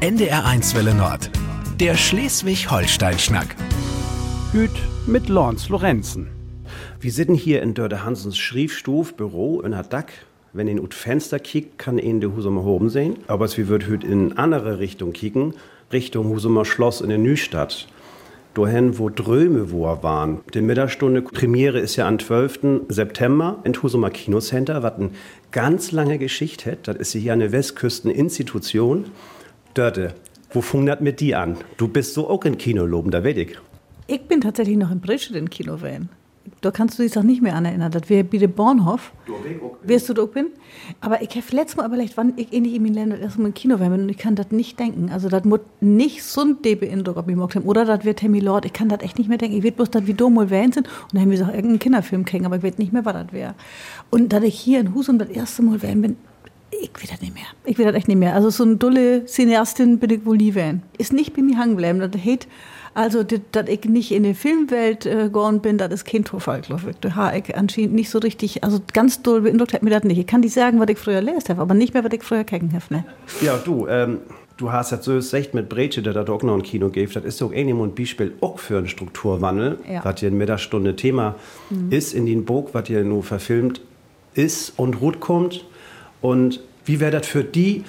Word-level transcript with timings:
NDR1 0.00 0.74
Welle 0.74 0.94
Nord. 0.94 1.30
Der 1.78 1.94
Schleswig-Holstein-Schnack. 1.94 3.54
Hüt 4.50 4.70
mit 5.06 5.28
Lorns 5.28 5.68
Lorenzen. 5.68 6.28
Wir 6.98 7.12
sitzen 7.12 7.34
hier 7.34 7.60
in 7.60 7.74
Dörde 7.74 8.02
Hansens 8.02 8.38
Schriefstuf 8.38 9.12
Büro 9.12 9.60
in 9.60 9.72
der 9.72 9.82
Dack. 9.82 10.12
Wenn 10.54 10.68
ihr 10.68 10.82
ut 10.82 10.94
Fenster 10.94 11.38
kickt, 11.38 11.78
kann 11.78 11.98
ihn 11.98 12.22
de 12.22 12.30
Husumer 12.30 12.64
Hoben 12.64 12.88
sehen. 12.88 13.18
Aber 13.26 13.44
es 13.44 13.58
wird 13.58 13.86
hüt 13.88 14.02
in 14.02 14.38
andere 14.38 14.78
Richtung 14.78 15.12
kicken, 15.12 15.52
Richtung 15.92 16.30
Husumer 16.30 16.64
Schloss 16.64 17.02
in 17.02 17.10
der 17.10 17.18
Nüstadt. 17.18 17.86
Dahin, 18.54 18.98
wo 18.98 19.10
Dröme 19.10 19.70
wo 19.70 19.84
er 19.84 20.02
waren. 20.02 20.40
Die 20.54 20.62
Mittagsstunde 20.62 21.20
Premiere 21.20 21.78
ist 21.78 21.96
ja 21.96 22.08
am 22.08 22.18
12. 22.18 22.86
September 22.88 23.58
in 23.64 23.74
Husumer 23.82 24.08
Kinocenter, 24.08 24.82
was 24.82 24.94
eine 24.94 25.10
ganz 25.50 25.92
lange 25.92 26.16
Geschichte 26.16 26.72
hat. 26.72 26.88
Das 26.88 26.96
ist 26.96 27.12
hier 27.12 27.34
eine 27.34 27.52
Westküsteninstitution. 27.52 29.04
Dörte, 29.74 30.14
wo 30.52 30.60
fängt 30.62 30.88
das 30.88 31.00
mit 31.00 31.20
dir 31.20 31.38
an? 31.38 31.56
Du 31.76 31.86
bist 31.86 32.14
so 32.14 32.28
auch 32.28 32.44
in 32.44 32.58
Kino 32.58 32.84
loben, 32.84 33.12
da 33.12 33.24
ich. 33.24 33.56
Ich 34.08 34.22
bin 34.22 34.40
tatsächlich 34.40 34.76
noch 34.76 34.90
in 34.90 35.00
Bresche 35.00 35.32
den 35.32 35.48
Kino 35.48 35.80
wählen. 35.80 36.08
Da 36.60 36.72
kannst 36.72 36.98
du 36.98 37.04
dich 37.04 37.12
doch 37.12 37.22
nicht 37.22 37.40
mehr 37.40 37.54
an 37.54 37.64
erinnern. 37.64 37.92
Das 37.92 38.10
wäre 38.10 38.24
bitte 38.24 38.48
Bornhof. 38.48 39.12
Wirst 39.84 40.08
du 40.08 40.14
da 40.14 40.22
auch 40.22 40.28
bin? 40.28 40.48
Aber 41.00 41.22
ich 41.22 41.30
habe 41.30 41.44
letztes 41.52 41.76
Mal 41.76 41.86
überlegt, 41.86 42.16
wann 42.16 42.32
ich 42.36 42.52
in 42.52 42.64
meinem 42.82 42.94
Leben 42.94 43.10
das 43.10 43.20
erste 43.20 43.40
Mal 43.40 43.48
im 43.48 43.54
Kino 43.54 43.78
wäre 43.78 43.94
und 43.94 44.08
ich 44.08 44.18
kann 44.18 44.34
das 44.34 44.50
nicht 44.50 44.78
denken. 44.80 45.10
Also 45.10 45.28
das 45.28 45.44
muss 45.44 45.60
nicht 45.80 46.24
so 46.24 46.40
ein 46.40 46.58
Eindruck 46.64 47.16
auf 47.16 47.26
mich 47.26 47.36
gemacht 47.36 47.54
haben. 47.54 47.66
Oder 47.66 47.84
das 47.84 48.04
wird 48.04 48.18
Tammy 48.18 48.40
Lord. 48.40 48.64
Ich 48.64 48.72
kann 48.72 48.88
das 48.88 49.00
echt 49.02 49.18
nicht 49.18 49.28
mehr 49.28 49.38
denken. 49.38 49.56
Ich 49.56 49.64
weiß 49.64 49.72
bloß, 49.72 49.90
dass 49.90 50.06
wir 50.06 50.14
dumm 50.14 50.34
mal 50.34 50.50
wählen 50.50 50.72
sind 50.72 50.88
und 50.88 51.14
dann 51.14 51.22
haben 51.22 51.30
wir 51.30 51.38
so 51.38 51.44
irgendeinen 51.44 51.78
Kinderfilm 51.78 52.24
kennen, 52.24 52.46
aber 52.46 52.56
ich 52.56 52.62
weiß 52.64 52.78
nicht 52.78 52.92
mehr, 52.92 53.04
was 53.04 53.12
das 53.12 53.32
wäre. 53.32 53.54
Und 54.10 54.32
dass 54.32 54.42
ich 54.42 54.58
hier 54.58 54.80
in 54.80 54.94
Husum 54.94 55.18
das 55.18 55.28
erste 55.28 55.62
Mal 55.62 55.80
wählen 55.82 56.02
bin, 56.02 56.16
ich 56.70 56.90
will 57.00 57.08
das 57.10 57.20
nicht 57.20 57.34
mehr. 57.34 57.44
Ich 57.64 57.78
will 57.78 57.86
das 57.86 57.94
echt 57.94 58.08
nicht 58.08 58.16
mehr. 58.18 58.34
Also 58.34 58.50
so 58.50 58.64
eine 58.64 58.76
dulle 58.76 59.24
Cineastin 59.26 59.98
bin 59.98 60.10
ich 60.10 60.24
wohl 60.24 60.36
nie 60.36 60.54
werden. 60.54 60.82
Ist 60.98 61.12
nicht 61.12 61.34
bei 61.34 61.42
mir 61.42 61.58
hängen 61.60 61.76
bleiben. 61.76 61.98
Das 62.00 62.10
hate, 62.22 62.46
also, 62.94 63.22
dass 63.22 63.68
ich 63.68 63.84
nicht 63.84 64.10
in 64.12 64.24
die 64.24 64.34
Filmwelt 64.34 65.06
äh, 65.06 65.24
gegangen 65.24 65.60
bin, 65.60 65.78
das 65.78 65.92
ist 65.92 66.04
kein 66.04 66.24
Zufall, 66.24 66.60
glaube 66.60 66.90
ich. 66.90 66.96
Da 67.00 67.14
habe 67.14 67.38
ich 67.38 67.56
anscheinend 67.56 67.94
nicht 67.94 68.10
so 68.10 68.18
richtig, 68.18 68.64
also 68.64 68.80
ganz 68.92 69.22
doll 69.22 69.42
beeindruckt 69.42 69.72
hat 69.74 69.82
mir 69.82 69.90
das 69.90 70.02
nicht. 70.04 70.18
Ich 70.18 70.26
kann 70.26 70.42
dir 70.42 70.48
sagen, 70.50 70.80
was 70.80 70.88
ich 70.88 70.98
früher 70.98 71.20
lesen 71.20 71.50
habe, 71.50 71.60
aber 71.62 71.74
nicht 71.74 71.94
mehr, 71.94 72.02
was 72.04 72.12
ich 72.12 72.22
früher 72.22 72.42
kennen 72.44 72.72
habe. 72.72 72.84
Ne? 72.90 73.04
Ja, 73.42 73.56
du, 73.58 73.86
ähm, 73.86 74.18
du 74.56 74.72
hast 74.72 74.90
jetzt 74.90 75.04
so 75.04 75.14
gesagt 75.14 75.54
mit 75.54 75.68
Bretsche, 75.68 76.02
der 76.02 76.12
da 76.14 76.32
auch 76.32 76.42
noch 76.42 76.54
ein 76.54 76.62
Kino 76.64 76.88
gibt. 76.88 77.14
Das 77.14 77.24
ist 77.24 77.40
doch 77.40 77.52
ähnlich 77.52 77.76
ein 77.76 77.94
Beispiel 77.94 78.34
auch 78.40 78.58
für 78.58 78.78
einen 78.78 78.88
Strukturwandel, 78.88 79.78
Ja. 79.88 80.04
was 80.04 80.18
hier 80.20 80.28
in 80.28 80.36
Mittagsstunde 80.38 80.96
Thema 80.96 81.36
ist 81.90 82.12
in 82.12 82.26
den 82.26 82.44
Burg, 82.44 82.70
was 82.72 82.88
hier 82.88 83.04
nur 83.04 83.22
verfilmt 83.22 83.80
ist 84.34 84.72
und 84.78 84.98
gut 84.98 85.20
kommt. 85.20 85.64
Und 86.20 86.60
wie 86.84 87.00
wäre 87.00 87.12
das 87.12 87.26
für 87.26 87.44
die, 87.44 87.84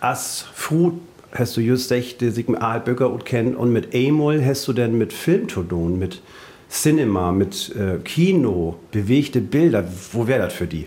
als 0.00 0.44
Frau, 0.54 0.92
hast 1.32 1.56
du 1.56 1.60
just 1.60 1.88
gesagt, 1.88 2.20
die 2.20 2.30
sich 2.30 2.48
Aal 2.48 2.80
Böcker 2.80 3.10
und 3.10 3.24
kennt 3.24 3.56
und 3.56 3.72
mit 3.72 3.94
Amol 3.94 4.44
hast 4.44 4.66
du 4.68 4.72
denn 4.72 4.96
mit 4.96 5.12
Film 5.12 5.48
zu 5.48 5.62
tun, 5.62 5.98
mit 5.98 6.22
Cinema, 6.70 7.32
mit 7.32 7.74
äh, 7.76 7.98
Kino, 8.04 8.76
bewegte 8.90 9.40
Bilder. 9.40 9.84
Wo 10.12 10.26
wäre 10.26 10.44
das 10.44 10.52
für 10.52 10.66
die? 10.66 10.86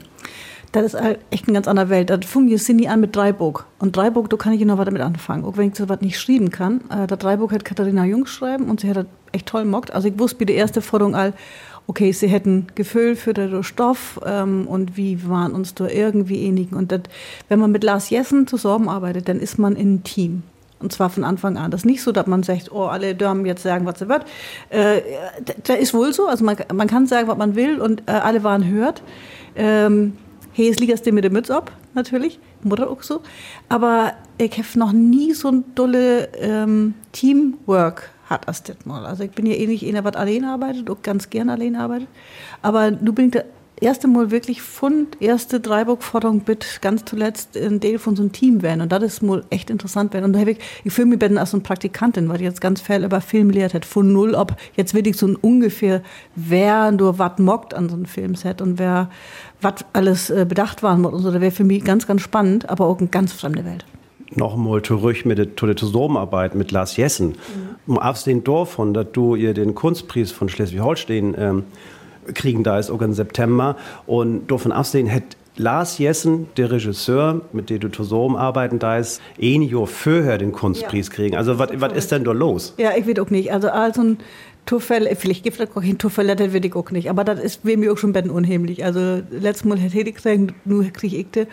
Das 0.72 0.94
ist 0.94 1.02
echt 1.32 1.48
eine 1.48 1.56
ganz 1.56 1.68
andere 1.68 1.90
Welt. 1.90 2.10
Das 2.10 2.20
fing 2.26 2.48
jetzt 2.48 2.70
nie 2.70 2.88
an 2.88 3.02
mit 3.02 3.14
Dreiburg. 3.14 3.66
Und 3.80 3.98
Dreiburg, 3.98 4.30
da 4.30 4.38
kann 4.38 4.54
ich 4.54 4.64
noch 4.64 4.78
was 4.78 4.86
damit 4.86 5.02
anfangen. 5.02 5.44
Auch 5.44 5.58
wenn 5.58 5.70
ich 5.70 5.76
so 5.76 5.90
was 5.90 6.00
nicht 6.00 6.18
schreiben 6.18 6.50
kann. 6.50 6.82
Äh, 6.90 7.08
das 7.08 7.20
Dreiburg 7.20 7.52
hat 7.52 7.66
Katharina 7.66 8.06
Jung 8.06 8.26
schreiben 8.26 8.70
und 8.70 8.80
sie 8.80 8.90
hat 8.90 8.98
das 8.98 9.06
echt 9.34 9.48
toll 9.48 9.66
mockt. 9.66 9.92
Also 9.92 10.08
ich 10.08 10.18
wusste 10.18 10.38
bei 10.38 10.46
der 10.46 10.56
erste 10.56 10.82
Forderung 10.82 11.16
all, 11.16 11.34
okay, 11.88 12.12
sie 12.12 12.28
hätten 12.28 12.68
Gefühl 12.76 13.16
für 13.16 13.34
den 13.34 13.64
Stoff 13.64 14.20
ähm, 14.26 14.68
und 14.68 14.98
wie 14.98 15.28
waren 15.28 15.54
uns 15.54 15.74
da 15.74 15.88
irgendwie 15.88 16.44
ähnlichen. 16.44 16.78
Und 16.78 16.92
das, 16.92 17.02
wenn 17.50 17.60
man 17.60 17.72
mit 17.72 17.84
Lars 17.84 18.10
Jessen 18.10 18.48
zusammenarbeitet, 18.48 19.28
dann 19.28 19.40
ist 19.40 19.58
man 19.58 19.76
in 19.76 19.88
einem 19.88 20.04
Team. 20.04 20.44
Und 20.80 20.92
zwar 20.92 21.10
von 21.10 21.24
Anfang 21.24 21.58
an. 21.58 21.70
Das 21.70 21.82
ist 21.82 21.86
nicht 21.86 22.02
so, 22.02 22.12
dass 22.12 22.26
man 22.26 22.44
sagt, 22.44 22.72
oh, 22.72 22.86
alle 22.86 23.14
dürfen 23.14 23.46
jetzt 23.46 23.62
sagen, 23.62 23.86
was 23.86 24.00
sie 24.00 24.10
wird. 24.10 24.26
Äh, 24.70 25.02
da 25.64 25.76
ist 25.76 25.94
wohl 25.94 26.12
so. 26.12 26.28
Also 26.28 26.44
man, 26.44 26.58
man 26.74 26.88
kann 26.88 27.06
sagen, 27.06 27.28
was 27.28 27.38
man 27.38 27.56
will 27.56 27.80
und 27.80 28.04
äh, 28.08 28.14
alle 28.14 28.44
waren 28.44 28.68
hört. 28.68 29.04
Ähm, 29.56 30.18
hey, 30.54 30.70
es 30.70 30.80
liegt 30.80 31.06
dir 31.06 31.14
mit 31.14 31.24
der 31.24 31.32
Mütze 31.32 31.56
ab, 31.56 31.72
natürlich. 31.94 32.40
Mutter 32.64 32.90
auch 32.90 33.04
so. 33.04 33.22
Aber 33.70 34.14
ich 34.38 34.52
habe 34.54 34.80
noch 34.80 34.92
nie 34.92 35.34
so 35.34 35.50
ein 35.50 35.64
dolle 35.76 36.30
ähm, 36.40 36.96
Teamwork 37.12 38.10
hat 38.32 38.48
als 38.48 38.64
das 38.64 38.78
mal. 38.86 39.06
Also 39.06 39.24
ich 39.24 39.32
bin 39.32 39.46
ja 39.46 39.54
eh 39.54 39.68
nicht 39.68 39.86
einer, 39.88 40.04
was 40.04 40.16
allein 40.16 40.46
arbeitet, 40.46 40.90
auch 40.90 41.02
ganz 41.04 41.30
gern 41.30 41.50
allein 41.50 41.76
arbeitet. 41.76 42.08
Aber 42.64 42.90
du 42.90 43.14
bin 43.14 43.26
ich 43.26 43.32
das 43.32 43.44
erste 43.82 44.08
Mal 44.08 44.32
wirklich 44.32 44.62
von 44.62 45.08
erste 45.20 45.60
Dreiburg-Forderung 45.60 46.44
mit 46.48 46.80
ganz 46.82 47.04
zuletzt 47.04 47.58
ein 47.58 47.82
Teil 47.82 47.98
von 48.00 48.16
so 48.16 48.22
einem 48.22 48.32
Team 48.32 48.62
werden. 48.62 48.82
Und 48.82 48.92
das 48.92 49.04
ist 49.04 49.24
mal 49.24 49.44
echt 49.50 49.70
interessant 49.70 50.14
werden. 50.14 50.26
Und 50.26 50.34
da 50.34 50.42
ich, 50.42 50.60
ich 50.84 50.94
fühle 50.94 51.08
mich 51.08 51.20
dann 51.20 51.38
als 51.38 51.52
so 51.52 51.58
eine 51.58 51.64
Praktikantin, 51.64 52.30
weil 52.30 52.38
ich 52.38 52.44
jetzt 52.44 52.62
ganz 52.62 52.80
viel 52.80 53.04
über 53.04 53.22
Film 53.22 53.50
lehrt 53.50 53.74
hat. 53.74 53.86
Von 53.86 54.14
null 54.14 54.36
ab, 54.36 54.56
jetzt 54.76 54.94
will 54.94 55.06
ich 55.08 55.18
so 55.18 55.28
ein 55.28 55.36
ungefähr, 55.36 56.02
wer 56.36 56.92
nur 56.92 57.20
was 57.20 57.40
mockt 57.40 57.74
an 57.74 57.90
so 57.90 57.96
einem 57.96 58.06
Filmset 58.06 58.62
und 58.62 58.80
wer 58.80 59.10
was 59.62 59.86
alles 59.94 60.30
äh, 60.30 60.46
bedacht 60.48 60.84
waren 60.84 61.04
und 61.04 61.22
so. 61.22 61.32
Das 61.32 61.42
wäre 61.42 61.52
für 61.52 61.64
mich 61.64 61.84
ganz, 61.84 62.08
ganz 62.08 62.22
spannend, 62.22 62.70
aber 62.70 62.86
auch 62.86 63.00
eine 63.00 63.08
ganz 63.08 63.34
fremde 63.34 63.66
Welt. 63.66 63.86
Nochmal 64.34 64.82
zurück 64.82 65.26
mit 65.26 65.38
der, 65.38 65.56
zu 65.56 65.66
der 65.66 65.76
Zusammenarbeit 65.76 66.56
mit 66.56 66.72
Lars 66.72 66.96
Jessen. 66.98 67.36
Um 67.86 68.00
aus 68.00 68.24
den 68.24 68.44
Dorf 68.44 68.72
von, 68.72 68.94
dass 68.94 69.08
du 69.12 69.36
ihr 69.36 69.54
den 69.54 69.76
Kunstpreis 69.76 70.32
von 70.32 70.48
Schleswig-Holstein 70.48 71.36
ähm, 71.38 71.64
kriegen 72.34 72.64
da 72.64 72.80
ist, 72.80 72.90
auch 72.90 73.02
im 73.02 73.14
September. 73.14 73.76
Und 74.06 74.50
davon 74.50 74.72
absehen 74.72 75.08
hätte 75.08 75.36
Lars 75.58 75.98
Jessen, 75.98 76.48
der 76.56 76.72
Regisseur, 76.72 77.42
mit 77.52 77.70
dem 77.70 77.82
du 77.82 77.90
zusammenarbeiten 77.90 78.80
da 78.80 78.98
ist, 78.98 79.22
ein 79.42 79.62
Jahr 79.62 79.86
vorher 79.86 80.38
den 80.38 80.54
Kunstpreis 80.54 81.12
kriegen. 81.12 81.36
Also 81.36 81.60
was 81.60 81.70
was 81.76 81.94
ist 81.94 82.12
denn 82.12 82.24
da 82.24 82.32
los? 82.32 82.74
Ja, 82.78 82.92
ich 82.98 83.06
will 83.06 83.20
auch 83.20 83.30
nicht. 83.30 83.52
Also, 83.52 83.70
also 83.70 84.16
Zufall, 84.66 85.10
vielleicht 85.16 85.44
gibt 85.44 85.60
es 85.60 85.70
auch 85.70 85.82
kein 85.82 86.00
Zufall, 86.00 86.36
das 86.36 86.54
will 86.54 86.66
ich 86.66 86.76
auch 86.76 86.92
nicht. 86.92 87.10
Aber 87.10 87.24
das 87.24 87.40
ist 87.40 87.66
mir 87.66 87.92
auch 87.92 87.98
schon 87.98 88.14
betten 88.14 88.30
unheimlich. 88.30 88.86
Also, 88.86 89.22
letztes 89.32 89.66
Mal 89.66 89.78
hätte 89.78 89.98
ich 89.98 90.16
gekriegt, 90.16 90.54
nur 90.66 90.86
kriege 90.86 91.18
ich 91.18 91.28
das. 91.32 91.48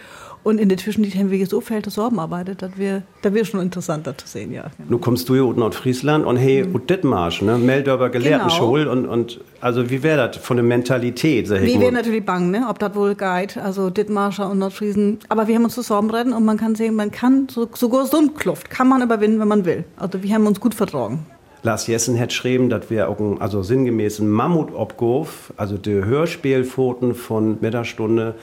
Und 0.44 0.58
in 0.58 0.69
der 0.69 0.78
Zwischenzeit 0.78 1.14
haben 1.16 1.30
wir 1.30 1.47
so 1.47 1.60
viel 1.60 1.82
zusammenarbeitet, 1.82 2.62
dass 2.62 2.70
wir, 2.76 3.02
da 3.22 3.34
wäre 3.34 3.44
schon 3.44 3.60
interessanter 3.60 4.16
zu 4.16 4.26
sehen, 4.26 4.52
ja. 4.52 4.70
Nu 4.88 4.98
kommst 4.98 5.28
du 5.28 5.34
ja 5.34 5.42
aus 5.42 5.56
Nordfriesland 5.56 6.24
und 6.24 6.36
hey, 6.36 6.64
mhm. 6.64 6.74
und 6.74 6.88
Dittmarsch, 6.88 7.42
ne? 7.42 7.58
Meldorfer 7.58 8.08
Gelehrtenschule 8.08 8.91
und, 8.91 9.06
und 9.06 9.41
also 9.60 9.91
wie 9.91 10.02
wäre 10.02 10.28
das 10.28 10.36
von 10.36 10.56
der 10.56 10.64
Mentalität? 10.64 11.48
Sag 11.48 11.62
Wir 11.62 11.80
wären 11.80 11.94
natürlich 11.94 12.24
bang, 12.24 12.50
ne? 12.50 12.66
ob 12.68 12.78
das 12.78 12.94
wohl 12.94 13.14
geht. 13.14 13.56
Also 13.56 13.91
Dithmarscher 13.91 14.48
und 14.48 14.58
Nordfriesen. 14.58 15.18
Aber 15.28 15.48
wir 15.48 15.56
haben 15.56 15.64
uns 15.64 15.74
zusammenreden 15.74 16.32
und 16.32 16.44
man 16.44 16.56
kann 16.56 16.74
sehen, 16.74 16.94
man 16.94 17.10
kann 17.10 17.48
so, 17.50 17.68
sogar 17.74 18.06
so 18.06 18.18
eine 18.18 18.28
Kluft 18.28 18.70
kann 18.70 18.88
man 18.88 19.02
überwinden, 19.02 19.41
wenn 19.41 19.48
man 19.48 19.64
will. 19.64 19.84
Also 19.97 20.22
wir 20.22 20.34
haben 20.34 20.47
uns 20.47 20.60
gut 20.60 20.74
vertragen. 20.74 21.26
Lars 21.62 21.86
Jessen 21.86 22.19
hat 22.19 22.28
geschrieben, 22.28 22.69
dass 22.69 22.91
wir 22.91 23.08
auch 23.08 23.19
ein, 23.19 23.41
also 23.41 23.62
sinngemäß 23.62 24.20
ein 24.20 24.28
Mammut-Obgurf, 24.28 25.52
also 25.56 25.76
die 25.76 26.04
Hörspielfoten 26.04 27.14
von 27.14 27.58
Mittagsstunde, 27.60 28.34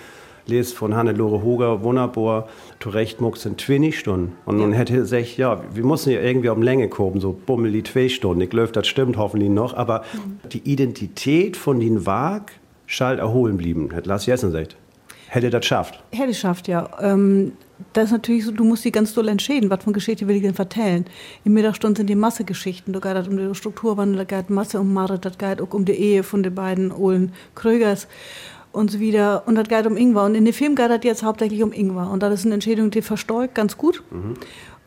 lest 0.47 0.75
von 0.75 0.95
Hannelore 0.95 1.41
Hoger, 1.41 1.83
wunderbar, 1.83 2.47
zurecht 2.79 3.21
mucks 3.21 3.45
in 3.45 3.57
20 3.57 3.97
Stunden. 3.97 4.33
Und 4.45 4.57
nun 4.57 4.73
hätte 4.73 4.93
gesagt, 4.93 5.37
ja, 5.37 5.61
wir 5.73 5.83
müssen 5.83 6.11
ja 6.11 6.21
irgendwie 6.21 6.49
um 6.49 6.61
Länge 6.61 6.87
kommen, 6.89 7.19
so 7.19 7.33
bummel 7.33 7.71
die 7.71 7.83
zwei 7.83 8.09
Stunden. 8.09 8.41
Ich 8.41 8.49
glaube, 8.49 8.71
das 8.71 8.87
stimmt 8.87 9.17
hoffentlich 9.17 9.49
noch, 9.49 9.73
aber 9.73 10.03
die 10.51 10.59
Identität 10.59 11.57
von 11.57 11.79
den 11.79 12.05
Wag 12.05 12.51
schall 12.85 13.17
erholen 13.19 13.57
blieben, 13.57 13.89
hat 13.95 14.05
Lars 14.05 14.25
Jessen 14.25 14.51
gesagt. 14.51 14.75
Hätte 15.27 15.49
das 15.49 15.65
schafft. 15.65 16.03
Hätte 16.11 16.33
schafft, 16.33 16.67
ja. 16.67 16.89
Ähm, 17.01 17.53
das 17.93 18.05
ist 18.05 18.11
natürlich 18.11 18.45
so, 18.45 18.51
du 18.51 18.63
musst 18.63 18.85
die 18.85 18.91
ganz 18.91 19.13
doll 19.13 19.27
entscheiden, 19.27 19.69
was 19.69 19.83
von 19.83 19.93
Geschichte 19.93 20.27
will 20.27 20.37
ich 20.37 20.41
denn 20.41 20.53
vertellen. 20.53 21.05
Im 21.43 21.53
Mittagsstunde 21.53 21.97
sind 21.97 22.07
die 22.07 22.15
Massegeschichten, 22.15 22.93
da 22.93 22.99
geht 22.99 23.15
es 23.15 23.27
um 23.27 23.37
den 23.37 23.55
Strukturwandel, 23.55 24.17
da 24.17 24.23
geht 24.23 24.49
Masse 24.49 24.79
um 24.79 24.93
Marit, 24.93 25.25
das 25.25 25.37
geht 25.37 25.61
auch 25.61 25.73
um 25.73 25.85
die 25.85 25.93
Ehe 25.93 26.23
von 26.23 26.43
den 26.43 26.55
beiden 26.55 26.91
Ohlen 26.91 27.33
Krögers 27.53 28.07
und 28.71 28.91
so 28.91 28.99
wieder. 28.99 29.43
Und 29.47 29.55
das 29.55 29.67
geht 29.67 29.85
um 29.87 29.97
Ingwer. 29.97 30.23
Und 30.23 30.35
in 30.35 30.45
dem 30.45 30.53
Film 30.53 30.75
geht 30.75 30.89
es 30.89 30.99
jetzt 31.03 31.23
hauptsächlich 31.23 31.63
um 31.63 31.71
Ingwer. 31.71 32.09
Und 32.09 32.21
das 32.23 32.33
ist 32.33 32.45
eine 32.45 32.55
Entscheidung, 32.55 32.91
die 32.91 33.01
versteuert 33.01 33.55
ganz 33.55 33.77
gut. 33.77 34.03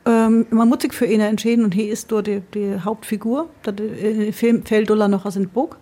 Ähm, 0.07 0.47
man 0.51 0.69
muss 0.69 0.81
sich 0.81 0.93
für 0.93 1.07
ihn 1.07 1.21
entscheiden 1.21 1.65
und 1.65 1.75
hier 1.75 1.93
ist 1.93 2.11
dort 2.11 2.27
die, 2.27 2.43
die 2.55 2.81
Hauptfigur. 2.81 3.49
In 3.67 3.77
dem 3.77 4.33
Film 4.33 4.65
fällt 4.65 4.89
Dollar 4.89 5.09
noch 5.09 5.25
aus 5.25 5.35
dem 5.35 5.49
Buch. 5.49 5.77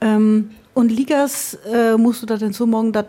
Ähm, 0.00 0.50
und 0.74 0.90
Ligas 0.90 1.58
äh, 1.72 1.96
musst 1.96 2.22
du 2.22 2.26
das 2.26 2.40
dann 2.40 2.52
so 2.52 2.66
morgen, 2.66 2.92
dass 2.92 3.06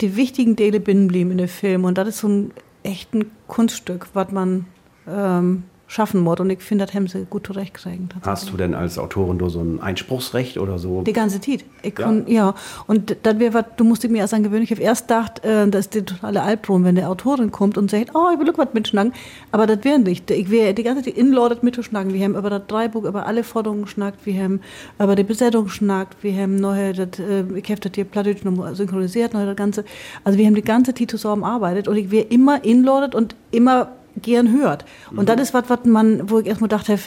die 0.00 0.16
wichtigen 0.16 0.56
Teile 0.56 0.80
binnen 0.80 1.08
blieben 1.08 1.32
in 1.32 1.38
dem 1.38 1.48
Film. 1.48 1.84
Und 1.84 1.98
das 1.98 2.08
ist 2.08 2.18
so 2.18 2.28
ein 2.28 2.52
echten 2.82 3.30
Kunststück, 3.46 4.08
was 4.14 4.30
man 4.30 4.66
ähm, 5.06 5.64
schaffen 5.90 6.20
muss. 6.20 6.38
Und 6.38 6.50
ich 6.50 6.60
finde, 6.60 6.86
das 6.86 6.94
haben 6.94 7.08
sie 7.08 7.26
gut 7.28 7.48
zurechtkriegen. 7.48 8.08
Hast 8.22 8.50
du 8.50 8.56
denn 8.56 8.74
als 8.74 8.96
Autorin 8.96 9.38
da 9.38 9.48
so 9.48 9.60
ein 9.60 9.80
Einspruchsrecht 9.80 10.56
oder 10.56 10.78
so? 10.78 11.02
Die 11.02 11.12
ganze 11.12 11.40
Zeit. 11.40 11.64
Ich 11.82 11.98
Ja? 11.98 12.12
ja. 12.12 12.22
ja. 12.28 12.54
Und 12.86 13.16
das 13.24 13.38
wäre 13.40 13.54
was, 13.54 13.64
du 13.76 13.82
musst 13.82 14.04
dich 14.04 14.10
mir 14.10 14.18
erst 14.18 14.32
angewöhnen. 14.32 14.62
Ich 14.62 14.70
habe 14.70 14.80
erst 14.80 15.08
gedacht, 15.08 15.44
äh, 15.44 15.66
das 15.68 15.86
ist 15.86 15.94
der 15.96 16.04
totale 16.04 16.42
Albtraum, 16.42 16.84
wenn 16.84 16.94
der 16.94 17.10
Autorin 17.10 17.50
kommt 17.50 17.76
und 17.76 17.90
sagt, 17.90 18.14
oh, 18.14 18.28
ich 18.32 18.38
will 18.38 18.52
was 18.56 18.72
mitschnacken. 18.72 19.12
Aber 19.50 19.66
das 19.66 19.82
wäre 19.82 19.98
nicht. 19.98 20.30
Ich 20.30 20.48
wäre 20.48 20.74
die 20.74 20.84
ganze 20.84 21.02
Zeit 21.02 21.18
inlordet 21.18 21.64
mitzuschnacken. 21.64 22.14
Wir 22.14 22.24
haben 22.24 22.36
über 22.36 22.50
das 22.50 22.62
Dreibuch, 22.68 23.02
über 23.02 23.26
alle 23.26 23.42
Forderungen 23.42 23.82
geschnackt. 23.82 24.24
Wir 24.24 24.40
haben 24.40 24.60
über 25.00 25.16
die 25.16 25.24
Besetzung 25.24 25.64
geschnackt. 25.64 26.22
Wir 26.22 26.40
haben 26.40 26.54
neue, 26.54 26.92
das, 26.92 27.18
äh, 27.18 27.42
ich 27.56 27.68
habe 27.68 27.80
das 27.80 27.92
hier 27.96 28.04
plattdeutsch 28.04 28.44
noch 28.44 28.74
synchronisiert, 28.76 29.34
neue 29.34 29.46
das 29.46 29.56
Ganze. 29.56 29.84
Also 30.22 30.38
wir 30.38 30.46
haben 30.46 30.54
die 30.54 30.62
ganze 30.62 30.94
Zeit 30.94 31.10
zusammengearbeitet 31.10 31.88
und 31.88 31.96
ich 31.96 32.12
wäre 32.12 32.26
immer 32.26 32.64
inlordet 32.64 33.16
und 33.16 33.34
immer 33.50 33.88
gern 34.20 34.52
hört. 34.52 34.84
Und 35.14 35.28
das 35.28 35.40
ist 35.40 35.54
was, 35.54 35.64
was 35.68 35.84
man, 35.84 36.30
wo 36.30 36.38
ich 36.38 36.46
erstmal 36.46 36.68
dachte, 36.68 36.98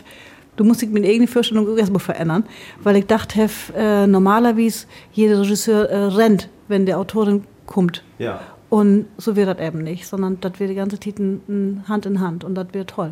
du 0.55 0.63
musst 0.63 0.81
dich 0.81 0.89
meine 0.89 1.07
eigene 1.07 1.27
Vorstellung 1.27 1.77
erstmal 1.77 2.00
verändern, 2.00 2.45
weil 2.81 2.97
ich 2.97 3.05
dachte, 3.05 3.50
äh, 3.75 4.07
normalerweise 4.07 4.88
jeder 5.11 5.41
Regisseur 5.41 5.89
äh, 5.89 6.05
rennt, 6.05 6.50
wenn 6.67 6.85
der 6.85 7.00
Autorin 7.00 7.44
kommt. 7.65 8.03
Ja. 8.19 8.41
Und 8.69 9.05
so 9.17 9.35
wird 9.35 9.47
das 9.47 9.59
eben 9.59 9.83
nicht, 9.83 10.07
sondern 10.07 10.39
das 10.41 10.59
wird 10.59 10.71
die 10.71 10.75
ganze 10.75 11.00
Zeit 11.00 11.19
Hand 11.19 12.05
in 12.05 12.19
Hand 12.19 12.44
und 12.44 12.55
das 12.55 12.67
wird 12.73 12.89
toll. 12.89 13.11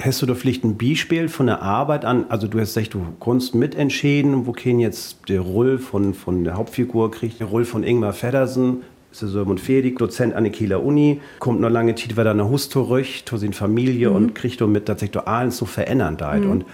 Hast 0.00 0.20
du 0.20 0.26
da 0.26 0.34
vielleicht 0.34 0.64
ein 0.64 0.76
Beispiel 0.76 1.28
von 1.28 1.46
der 1.46 1.62
Arbeit 1.62 2.04
an? 2.04 2.26
Also 2.28 2.48
du 2.48 2.58
hast 2.60 2.74
gesagt, 2.74 2.94
du 2.94 3.06
konntest 3.18 3.54
mitentschieden, 3.54 4.46
wo 4.46 4.52
kein 4.52 4.78
jetzt 4.78 5.28
der 5.28 5.40
Roll 5.40 5.78
von, 5.78 6.14
von 6.14 6.44
der 6.44 6.54
Hauptfigur 6.54 7.10
kriegt, 7.10 7.40
der 7.40 7.46
Roll 7.46 7.64
von 7.64 7.82
Ingmar 7.82 8.12
Feddersen, 8.12 8.82
Sörmund 9.18 9.60
Fedig, 9.60 9.98
Dozent 9.98 10.34
an 10.34 10.44
der 10.44 10.52
Kieler 10.52 10.82
Uni, 10.82 11.20
kommt 11.38 11.60
noch 11.60 11.70
lange 11.70 11.94
Zeit 11.94 12.16
wieder 12.16 12.34
nach 12.34 12.48
Hus 12.48 12.68
zurück, 12.68 13.06
zu 13.24 13.36
seiner 13.36 13.52
Familie 13.52 14.10
mhm. 14.10 14.16
und 14.16 14.34
kriegt 14.34 14.60
da 14.60 14.66
mit 14.66 14.86
tatsächlich 14.86 15.26
alles 15.26 15.56
so 15.56 15.64
verändern 15.66 16.16
da. 16.16 16.34
Mhm. 16.34 16.50
Und 16.50 16.64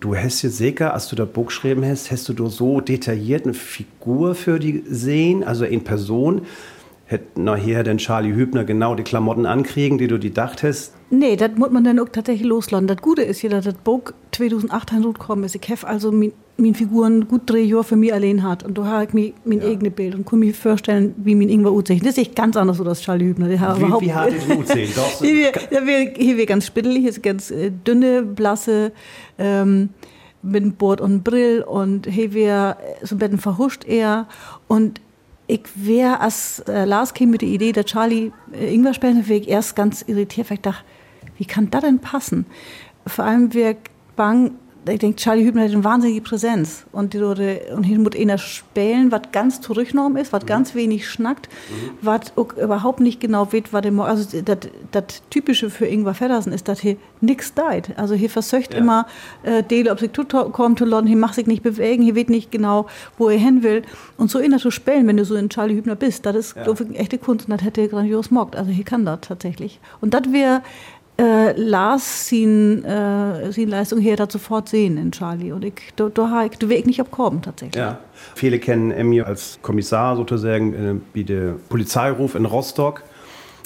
du 0.00 0.14
hast 0.14 0.42
jetzt 0.42 0.58
sicher, 0.58 0.94
als 0.94 1.08
du 1.08 1.16
das 1.16 1.28
Buch 1.28 1.46
geschrieben 1.46 1.84
hast, 1.84 2.10
hast 2.10 2.28
du 2.28 2.46
so 2.48 2.80
detailliert 2.80 3.44
eine 3.44 3.54
Figur 3.54 4.34
für 4.34 4.58
die 4.58 4.84
sehen, 4.88 5.44
also 5.44 5.64
in 5.64 5.82
Person, 5.82 6.42
hätte 7.08 7.40
nachher 7.40 7.82
den 7.84 7.96
Charlie 7.96 8.34
Hübner 8.34 8.64
genau 8.64 8.94
die 8.94 9.02
Klamotten 9.02 9.46
ankriegen, 9.46 9.96
die 9.96 10.08
du 10.08 10.18
die 10.18 10.32
dachtest? 10.32 10.92
Nee, 11.08 11.36
das 11.36 11.52
muss 11.56 11.70
man 11.70 11.82
dann 11.82 11.98
auch 11.98 12.10
tatsächlich 12.10 12.46
loslassen. 12.46 12.86
Das 12.86 12.98
Gute 12.98 13.22
ist 13.22 13.40
ja, 13.40 13.48
dass 13.48 13.64
das 13.64 13.74
Buch 13.74 14.12
2008 14.32 14.92
rausgekommen 14.92 15.44
ist. 15.46 15.54
Ich 15.54 15.70
habe 15.70 15.86
also 15.86 16.12
meine 16.12 16.74
Figuren 16.74 17.26
gut 17.26 17.42
drei 17.46 17.60
Jahre 17.60 17.84
für 17.84 17.96
mich 17.96 18.12
allein 18.12 18.42
hat. 18.42 18.62
Und 18.62 18.76
da 18.76 18.84
habe 18.84 19.04
ich 19.04 19.14
mir 19.14 19.32
mein 19.46 19.62
ja. 19.62 19.68
eigenes 19.68 19.94
Bild 19.94 20.14
und 20.16 20.26
kann 20.26 20.40
mir 20.40 20.52
vorstellen, 20.52 21.14
wie 21.16 21.34
mein 21.34 21.48
Ingwer 21.48 21.70
aussieht. 21.70 22.02
Das 22.02 22.10
ist 22.10 22.18
echt 22.18 22.36
ganz 22.36 22.58
anders 22.58 22.78
als 22.78 23.00
Charlie 23.00 23.24
Hübner. 23.24 23.48
Der 23.48 23.58
wie, 23.58 23.80
überhaupt, 23.80 24.04
wie 24.04 24.12
hat 24.12 24.28
es 24.28 24.50
aussehen? 24.50 24.90
hier, 25.20 25.52
hier, 25.70 26.12
hier 26.14 26.36
wäre 26.36 26.46
ganz 26.46 26.66
spittelig, 26.66 26.98
hier 26.98 27.10
ist 27.10 27.22
ganz 27.22 27.50
äh, 27.50 27.70
dünne, 27.70 28.22
blasse, 28.22 28.92
ähm, 29.38 29.88
mit 30.42 30.76
Bord 30.76 31.00
und 31.00 31.24
Brill 31.24 31.62
und 31.62 32.06
hier 32.06 32.32
wäre 32.34 32.76
so 33.02 33.14
ein 33.14 33.18
bisschen 33.18 33.38
verhuscht 33.38 33.86
eher. 33.86 34.28
Und 34.68 35.00
ich 35.48 35.62
wäre, 35.74 36.20
als 36.20 36.60
äh, 36.60 36.84
Lars 36.84 37.14
kam 37.14 37.30
mit 37.30 37.40
der 37.40 37.48
Idee, 37.48 37.72
der 37.72 37.84
Charlie 37.84 38.32
äh, 38.52 38.72
Ingwer 38.72 38.94
spielen, 38.94 39.26
wäre 39.26 39.40
ich 39.40 39.48
erst 39.48 39.74
ganz 39.74 40.02
irritiert, 40.02 40.50
weil 40.50 40.56
ich 40.56 40.62
dachte, 40.62 40.84
wie 41.38 41.46
kann 41.46 41.70
das 41.70 41.82
denn 41.82 41.98
passen? 41.98 42.46
Vor 43.06 43.24
allem 43.24 43.54
wäre 43.54 43.72
ich 43.72 43.78
bang, 44.14 44.52
ich 44.92 44.98
denke, 44.98 45.16
Charlie 45.16 45.44
Hübner 45.44 45.64
hat 45.64 45.72
eine 45.72 45.84
wahnsinnige 45.84 46.20
Präsenz. 46.20 46.84
Und, 46.92 47.14
die, 47.14 47.18
und 47.22 47.84
hier 47.84 47.98
muss 47.98 48.16
einer 48.16 48.38
spielen, 48.38 49.10
was 49.10 49.22
ganz 49.32 49.60
zurückgenommen 49.60 50.16
ist, 50.16 50.32
was 50.32 50.42
mhm. 50.42 50.46
ganz 50.46 50.74
wenig 50.74 51.08
schnackt, 51.08 51.48
mhm. 51.48 51.90
was 52.02 52.32
überhaupt 52.36 53.00
nicht 53.00 53.20
genau 53.20 53.52
weiß, 53.52 53.64
was 53.72 53.82
der 53.82 53.92
Also, 54.00 54.42
das 54.92 55.22
Typische 55.30 55.70
für 55.70 55.86
Ingvar 55.86 56.14
Feddersen 56.14 56.52
ist, 56.52 56.68
dass 56.68 56.80
hier 56.80 56.96
nichts 57.20 57.54
deit. 57.54 57.98
Also, 57.98 58.14
hier 58.14 58.30
versöcht 58.30 58.74
ja. 58.74 58.80
immer, 58.80 59.06
äh, 59.42 59.62
Dele, 59.62 59.90
ob 59.90 60.00
sie 60.00 60.08
kommt 60.08 60.78
zu 60.78 60.84
London, 60.84 61.06
hier 61.06 61.16
macht 61.16 61.34
sich 61.34 61.46
nicht 61.46 61.62
bewegen, 61.62 62.02
hier 62.02 62.16
weiß 62.16 62.28
nicht 62.28 62.50
genau, 62.50 62.86
wo 63.16 63.28
er 63.28 63.38
hin 63.38 63.62
will. 63.62 63.82
Und 64.16 64.30
so 64.30 64.38
einer 64.38 64.58
zu 64.58 64.70
spielen, 64.70 65.06
wenn 65.06 65.16
du 65.16 65.24
so 65.24 65.34
in 65.34 65.48
Charlie 65.48 65.76
Hübner 65.76 65.96
bist, 65.96 66.26
das 66.26 66.36
ist, 66.36 66.56
ja. 66.56 66.64
glaube 66.64 66.86
ich, 66.90 66.98
echte 66.98 67.18
Kunst 67.18 67.48
und 67.48 67.52
das 67.52 67.64
hätte 67.64 67.86
grandios 67.88 68.30
mockt. 68.30 68.56
Also, 68.56 68.70
hier 68.70 68.84
kann 68.84 69.04
das 69.04 69.20
tatsächlich. 69.22 69.80
Und 70.00 70.14
das 70.14 70.32
wäre, 70.32 70.62
äh, 71.20 71.52
las 71.56 72.28
sin, 72.28 72.84
äh, 72.84 73.50
sin 73.52 73.68
Leistung 73.68 74.00
her 74.00 74.16
da 74.16 74.30
sofort 74.30 74.68
sehen 74.68 74.96
in 74.96 75.10
Charlie. 75.10 75.52
Und 75.52 75.64
ich, 75.64 75.74
da, 75.96 76.08
da, 76.08 76.44
ich, 76.44 76.56
da 76.58 76.68
will 76.68 76.78
ich 76.78 76.86
nicht 76.86 77.00
abkommen 77.00 77.42
tatsächlich. 77.42 77.80
Ja. 77.80 77.98
Viele 78.34 78.58
kennen 78.58 78.90
Emmy 78.92 79.20
als 79.20 79.58
Kommissar 79.62 80.16
sozusagen 80.16 80.74
äh, 80.74 80.94
wie 81.14 81.24
der 81.24 81.54
Polizeiruf 81.68 82.34
in 82.34 82.44
Rostock. 82.44 83.02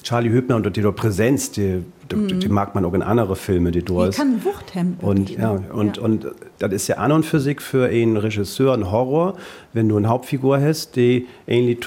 Charlie 0.03 0.31
Hübner 0.31 0.57
und 0.57 0.77
die 0.77 0.83
Präsenz, 0.83 1.53
die, 1.53 1.85
die, 2.11 2.17
mhm. 2.17 2.41
die, 2.41 2.49
mag 2.49 2.75
man 2.75 2.85
auch 2.85 2.95
in 2.95 3.03
andere 3.03 3.37
Filme, 3.37 3.71
die 3.71 3.83
du 3.83 4.03
hast. 4.03 4.17
kann 4.17 4.45
Wuchthemd. 4.45 5.01
Und, 5.01 5.31
ja, 5.31 5.51
und, 5.51 5.99
ja. 5.99 6.03
und 6.03 6.27
das 6.59 6.73
ist 6.73 6.89
ja 6.89 6.97
an 6.97 7.13
und 7.13 7.25
für 7.25 7.39
sich 7.39 7.61
für 7.61 7.87
einen 7.87 8.17
Regisseur 8.17 8.75
ein 8.75 8.91
Horror, 8.91 9.37
wenn 9.73 9.89
du 9.89 9.97
eine 9.97 10.09
Hauptfigur 10.09 10.61
hast, 10.61 10.97
die 10.97 11.29
ähnlich 11.47 11.87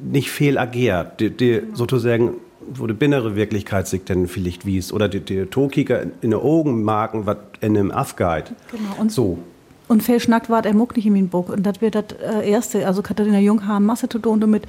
nicht 0.00 0.30
fehl 0.30 0.58
agiert, 0.58 1.20
die, 1.20 1.30
die 1.30 1.60
mhm. 1.60 1.76
sozusagen 1.76 2.32
wo 2.72 2.86
die 2.86 3.04
innere 3.04 3.36
Wirklichkeit 3.36 3.86
sich 3.88 4.04
dann 4.04 4.26
vielleicht 4.26 4.66
wies 4.66 4.92
oder 4.92 5.08
die, 5.08 5.20
die 5.20 5.46
Tokiker 5.46 6.02
in 6.02 6.30
den 6.30 6.34
Augen 6.34 6.82
marken, 6.82 7.26
was 7.26 7.36
in 7.60 7.76
einem 7.76 7.90
aufgeht. 7.90 8.52
Genau. 8.70 9.00
Und 9.00 9.12
so. 9.12 9.38
Und 9.86 10.02
Fehlschnackt 10.02 10.48
war 10.48 10.64
er 10.64 10.74
muck 10.74 10.96
nicht 10.96 11.06
in 11.06 11.28
Buch. 11.28 11.50
Und 11.50 11.64
das 11.64 11.80
wird 11.80 11.94
das 11.94 12.04
äh, 12.22 12.50
erste. 12.50 12.86
Also 12.86 13.02
Katharina 13.02 13.38
Jung 13.38 13.66
haben 13.66 13.84
Masse 13.84 14.08
zu 14.08 14.18
tun, 14.18 14.40
damit 14.40 14.64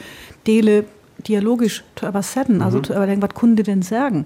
Dele 0.45 0.85
dialogisch 1.25 1.83
zu 1.95 2.07
übersetzen, 2.07 2.61
also 2.61 2.79
mhm. 2.79 2.83
zu 2.83 2.93
überlegen, 2.93 3.21
was 3.21 3.33
Kunde 3.33 3.63
denn 3.63 3.81
sagen. 3.81 4.25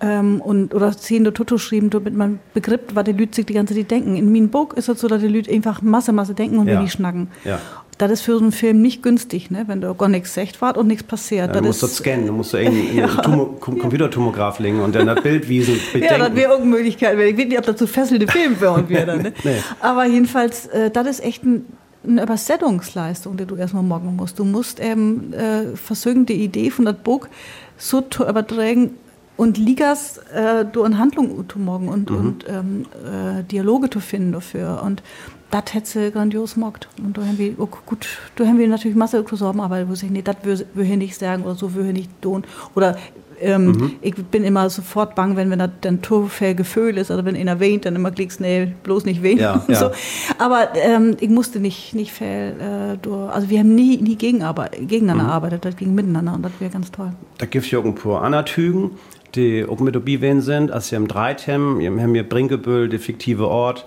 Ähm, 0.00 0.40
und, 0.40 0.72
oder 0.72 0.92
du 0.92 1.30
Toto 1.32 1.58
schreiben, 1.58 1.90
damit 1.90 2.14
man 2.14 2.38
begreift, 2.54 2.94
was 2.94 3.04
die 3.04 3.12
Leute 3.12 3.34
sich 3.34 3.46
die 3.46 3.54
ganze 3.54 3.74
Zeit 3.74 3.90
denken. 3.90 4.16
In 4.16 4.32
meinem 4.32 4.48
Buch 4.48 4.72
ist 4.74 4.88
es 4.88 5.00
so, 5.00 5.08
dass 5.08 5.20
die 5.20 5.28
Leute 5.28 5.50
einfach 5.50 5.82
Masse, 5.82 6.12
Masse 6.12 6.34
denken 6.34 6.58
und 6.58 6.68
ja. 6.68 6.78
wenig 6.78 6.92
schnacken. 6.92 7.28
Ja 7.44 7.60
das 8.00 8.10
ist 8.10 8.20
für 8.22 8.32
so 8.32 8.40
einen 8.40 8.52
Film 8.52 8.80
nicht 8.80 9.02
günstig, 9.02 9.50
ne? 9.50 9.64
wenn 9.66 9.82
da 9.82 9.92
gar 9.92 10.08
nichts 10.08 10.34
echt 10.38 10.62
war 10.62 10.76
und 10.78 10.86
nichts 10.86 11.02
passiert. 11.02 11.54
Ja, 11.54 11.60
du 11.60 11.66
musst 11.66 11.82
das 11.82 11.96
scannen, 11.96 12.26
du 12.26 12.32
musst 12.32 12.54
da 12.54 12.58
in, 12.58 12.96
ja. 12.96 13.08
Computertomograph 13.08 14.58
legen 14.58 14.80
und 14.80 14.94
dann 14.94 15.06
das 15.06 15.22
Bildwiesen 15.22 15.78
bedenken. 15.92 16.14
Ja, 16.14 16.18
das 16.18 16.34
wäre 16.34 16.52
irgendeine 16.52 16.76
Möglichkeit. 16.76 17.18
Ich 17.18 17.38
weiß 17.38 17.46
nicht, 17.46 17.58
ob 17.58 17.66
das 17.66 17.78
so 17.78 17.86
fesselnde 17.86 18.26
Film 18.26 18.58
wäre. 18.60 19.18
Ne? 19.18 19.32
nee. 19.44 19.56
Aber 19.80 20.06
jedenfalls, 20.06 20.66
äh, 20.66 20.90
das 20.90 21.06
ist 21.08 21.24
echt 21.24 21.44
ein, 21.44 21.66
eine 22.02 22.22
Übersetzungsleistung, 22.22 23.36
die 23.36 23.44
du 23.44 23.56
erstmal 23.56 23.82
morgen 23.82 24.16
musst. 24.16 24.38
Du 24.38 24.44
musst 24.44 24.80
eben 24.80 25.34
äh, 25.34 25.76
versuchen, 25.76 26.24
die 26.24 26.42
Idee 26.42 26.70
von 26.70 26.86
das 26.86 26.96
Buch 26.96 27.28
so 27.76 28.00
zu 28.00 28.26
übertragen 28.26 28.92
und 29.36 29.58
Ligas 29.58 30.18
äh, 30.34 30.64
du 30.64 30.84
in 30.84 30.96
Handlung 30.96 31.46
zu 31.50 31.58
morgen 31.58 31.88
und, 31.88 32.10
mhm. 32.10 32.16
und 32.16 32.44
ähm, 32.48 32.86
äh, 33.04 33.42
Dialoge 33.44 33.90
zu 33.90 34.00
finden 34.00 34.32
dafür. 34.32 34.82
Und 34.82 35.02
das 35.50 35.74
hätte 35.74 35.86
sie 35.86 36.10
grandios 36.10 36.56
mockt. 36.56 36.88
Und 37.02 37.16
da 37.16 37.22
haben 37.22 37.38
wir, 37.38 37.54
oh, 37.58 37.68
gut, 37.86 38.06
da 38.36 38.46
haben 38.46 38.58
wir 38.58 38.68
natürlich 38.68 38.96
Masse 38.96 39.24
zusammen, 39.24 39.60
aber 39.60 39.88
wo 39.88 39.92
ich, 39.92 40.02
nee, 40.04 40.22
das 40.22 40.36
würde 40.44 40.64
ich 40.74 40.96
nicht 40.96 41.16
sagen 41.16 41.42
oder 41.44 41.54
so 41.54 41.74
würde 41.74 41.88
ich 41.88 41.96
nicht 41.96 42.22
tun. 42.22 42.44
Oder 42.74 42.96
ähm, 43.40 43.66
mhm. 43.66 43.92
ich 44.02 44.14
bin 44.14 44.44
immer 44.44 44.68
sofort 44.70 45.14
bang, 45.14 45.36
wenn, 45.36 45.50
wenn 45.50 45.58
das 45.58 45.70
dann 45.80 46.02
Torfell 46.02 46.54
Gefühl 46.54 46.98
ist, 46.98 47.10
oder 47.10 47.24
wenn 47.24 47.36
einer 47.36 47.60
weint, 47.60 47.84
dann 47.86 47.96
immer 47.96 48.10
klickst, 48.10 48.40
nee, 48.40 48.72
bloß 48.82 49.04
nicht 49.06 49.24
weinen. 49.24 49.38
Ja, 49.38 49.64
ja. 49.68 49.74
So. 49.74 49.90
Aber 50.38 50.68
ähm, 50.74 51.16
ich 51.20 51.30
musste 51.30 51.58
nicht, 51.58 51.94
nicht 51.94 52.12
viel, 52.12 52.26
äh, 52.26 52.96
durch, 53.00 53.32
also 53.32 53.48
wir 53.48 53.60
haben 53.60 53.74
nie, 53.74 53.96
nie 53.96 54.16
gegeneinander 54.16 55.24
mhm. 55.24 55.30
arbeitet, 55.30 55.64
das 55.64 55.76
ging 55.76 55.94
miteinander 55.94 56.34
und 56.34 56.42
das 56.42 56.52
wäre 56.58 56.70
ganz 56.70 56.90
toll. 56.90 57.12
Da 57.38 57.46
gibt 57.46 57.64
es 57.64 57.70
ja 57.70 57.78
auch 57.78 57.84
ein 57.84 57.94
paar 57.94 58.22
Anatügen, 58.22 58.92
die 59.34 59.64
auch 59.64 59.80
mit 59.80 59.94
dabei 59.94 60.40
sind, 60.40 60.70
als 60.70 60.90
wir 60.90 60.98
im 60.98 61.08
Dreitem, 61.08 61.78
wir 61.78 61.90
haben 61.90 62.14
hier 62.14 62.28
Brinkebüll, 62.28 62.88
der 62.88 63.00
fiktive 63.00 63.48
Ort, 63.48 63.86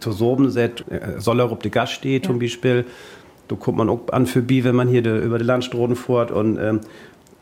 zu 0.00 0.12
Sorbenset, 0.12 0.84
äh, 0.90 1.20
Soller 1.20 1.50
ob 1.50 1.62
die 1.62 1.70
Gast 1.70 1.92
steht 1.92 2.24
ja. 2.24 2.30
zum 2.30 2.38
Beispiel. 2.38 2.84
Da 3.48 3.56
kommt 3.56 3.78
man 3.78 3.88
auch 3.88 4.00
an 4.12 4.26
für 4.26 4.42
Bi, 4.42 4.64
wenn 4.64 4.76
man 4.76 4.88
hier 4.88 5.02
de, 5.02 5.24
über 5.24 5.38
die 5.38 5.44
Landstraßen 5.44 5.96
fährt 5.96 6.30
und 6.30 6.58
ähm, 6.58 6.80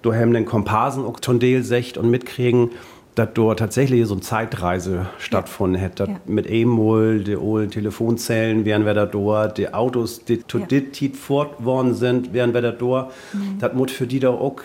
da 0.02 0.12
haben 0.14 0.32
den 0.32 0.46
Komparsen 0.46 1.04
auch 1.04 1.18
schon 1.24 1.40
secht 1.62 1.98
und 1.98 2.10
mitkriegen, 2.10 2.70
dass 3.16 3.30
dort 3.32 3.58
tatsächlich 3.58 4.06
so 4.06 4.14
eine 4.14 4.20
Zeitreise 4.20 5.06
stattgefunden 5.18 5.80
hätte. 5.80 6.04
Ja. 6.04 6.20
Mit 6.26 6.48
E-Mol, 6.48 7.24
die 7.24 7.34
alten 7.34 7.70
Telefonzellen 7.70 8.64
wären 8.64 8.84
wir 8.84 8.92
da 8.92 9.06
dort, 9.06 9.56
die 9.58 9.72
Autos, 9.72 10.24
die 10.24 10.46
zu 10.46 10.58
ja. 10.58 10.66
dit 10.66 11.16
fort 11.16 11.64
worden 11.64 11.94
sind, 11.94 12.34
wären 12.34 12.52
wir 12.52 12.60
da 12.60 12.72
dort. 12.72 13.12
Mhm. 13.32 13.58
Das 13.58 13.72
muss 13.72 13.90
für 13.90 14.06
die 14.06 14.20
da 14.20 14.28
auch 14.28 14.60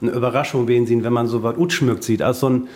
eine 0.00 0.12
Überraschung 0.12 0.68
sehen, 0.68 1.02
wenn 1.02 1.12
man 1.12 1.26
so 1.26 1.42
was 1.42 1.56
utschmückt 1.58 2.04
sieht. 2.04 2.22
Also 2.22 2.48
so 2.48 2.50
ein, 2.50 2.68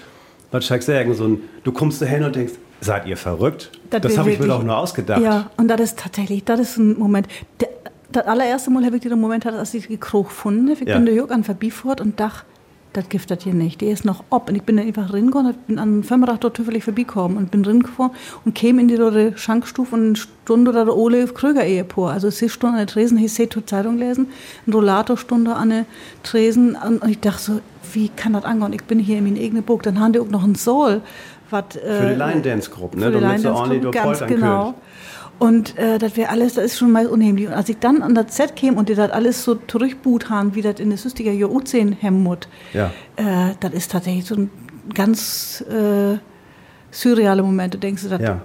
was 0.50 0.66
soll 0.66 0.78
ich 0.78 0.84
sagen, 0.84 1.14
so 1.14 1.24
ein, 1.24 1.40
du 1.62 1.70
kommst 1.70 2.02
da 2.02 2.06
hin 2.06 2.24
und 2.24 2.34
denkst, 2.34 2.54
Seid 2.80 3.06
ihr 3.06 3.16
verrückt? 3.16 3.70
Das, 3.90 4.00
das 4.00 4.18
habe 4.18 4.32
ich 4.32 4.38
mir 4.38 4.46
doch 4.46 4.62
nur 4.62 4.76
ausgedacht. 4.76 5.20
Ja, 5.20 5.50
und 5.56 5.68
das 5.68 5.80
ist 5.80 5.98
tatsächlich, 5.98 6.44
das 6.44 6.60
ist 6.60 6.76
ein 6.78 6.98
Moment. 6.98 7.28
Der, 7.60 7.68
das 8.12 8.26
allererste 8.26 8.70
Mal 8.70 8.84
habe 8.84 8.96
ich 8.96 9.02
den 9.02 9.20
Moment, 9.20 9.46
als 9.46 9.74
ich 9.74 9.86
die 9.86 9.96
Kroch 9.96 10.28
gefunden 10.28 10.70
habe. 10.70 10.80
Ich 10.80 10.88
ja. 10.88 10.96
bin 10.96 11.06
der 11.06 11.14
Jörg 11.14 11.30
an 11.30 11.44
Verbifort 11.44 12.00
und 12.00 12.18
dachte, 12.18 12.44
das 12.92 13.04
das 13.26 13.44
hier 13.44 13.54
nicht. 13.54 13.80
Der 13.80 13.92
ist 13.92 14.04
noch 14.04 14.24
ob. 14.30 14.48
Und 14.48 14.56
ich 14.56 14.62
bin 14.62 14.76
dann 14.76 14.86
einfach 14.86 15.12
reingegangen, 15.12 15.54
bin 15.66 15.78
an 15.78 15.98
den 15.98 16.04
Firmenrad 16.04 16.42
dort 16.42 16.56
zufällig 16.56 16.84
vorbeigekommen 16.84 17.36
und 17.36 17.50
bin 17.50 17.64
reingefahren 17.64 18.12
und 18.44 18.54
käme 18.54 18.80
in 18.80 18.88
die 18.88 19.32
Schankstufe 19.36 19.94
und 19.94 20.06
eine 20.06 20.16
Stunde 20.16 20.72
da 20.72 20.86
Ole 20.88 21.26
Kröger 21.28 21.64
Ehepaar. 21.64 22.12
Also 22.12 22.30
sie 22.30 22.48
Stunde 22.48 22.78
an 22.78 22.86
der 22.86 22.92
Tresen, 22.92 23.18
ich 23.18 23.32
sehe 23.32 23.48
Zeitung 23.48 23.98
lesen, 23.98 24.28
eine 24.66 24.74
Rollatorstunde 24.74 25.54
an 25.54 25.70
der 25.70 25.84
Tresen 26.22 26.76
und 26.76 27.04
ich 27.04 27.20
dachte 27.20 27.42
so, 27.42 27.60
wie 27.92 28.08
kann 28.08 28.32
das 28.32 28.44
angehen? 28.44 28.72
Ich 28.72 28.84
bin 28.84 28.98
hier 28.98 29.18
in 29.18 29.24
meinem 29.24 29.42
eigenen 29.42 29.62
Buch. 29.62 29.82
Dann 29.82 30.00
haben 30.00 30.12
die 30.12 30.20
auch 30.20 30.28
noch 30.28 30.44
einen 30.44 30.54
Soul 30.54 31.00
wat, 31.50 31.76
äh, 31.76 32.00
für 32.00 32.08
die 32.08 32.14
Line 32.14 32.40
Dance 32.42 32.70
Gruppe, 32.70 32.98
ne? 32.98 33.10
Die 33.10 33.18
Line 33.18 33.40
Dance 33.40 33.80
Gruppe, 33.80 33.90
ganz 33.90 34.26
genau. 34.26 34.74
Und 35.40 35.78
äh, 35.78 35.98
das 35.98 36.18
wäre 36.18 36.28
alles, 36.28 36.54
das 36.54 36.66
ist 36.66 36.78
schon 36.78 36.92
mal 36.92 37.06
unheimlich. 37.06 37.48
Und 37.48 37.54
als 37.54 37.70
ich 37.70 37.78
dann 37.78 38.02
an 38.02 38.14
das 38.14 38.36
Set 38.36 38.56
käme 38.56 38.76
und 38.76 38.90
die 38.90 38.94
das 38.94 39.10
alles 39.10 39.42
so 39.42 39.54
zurückboot 39.54 40.28
haben, 40.28 40.54
wie 40.54 40.60
das 40.60 40.78
in 40.78 40.90
der 40.90 40.98
Süstiger 40.98 41.32
Jahr 41.32 41.48
U10 41.48 41.96
Hemmut, 41.98 42.46
ja. 42.74 42.90
äh, 43.16 43.54
das 43.58 43.72
ist 43.72 43.90
tatsächlich 43.90 44.26
so 44.26 44.34
ein 44.34 44.50
ganz 44.92 45.64
äh, 45.70 46.18
surrealer 46.90 47.42
Moment. 47.42 47.72
Du 47.72 47.78
denkst, 47.78 48.04
das, 48.10 48.20
ja. 48.20 48.42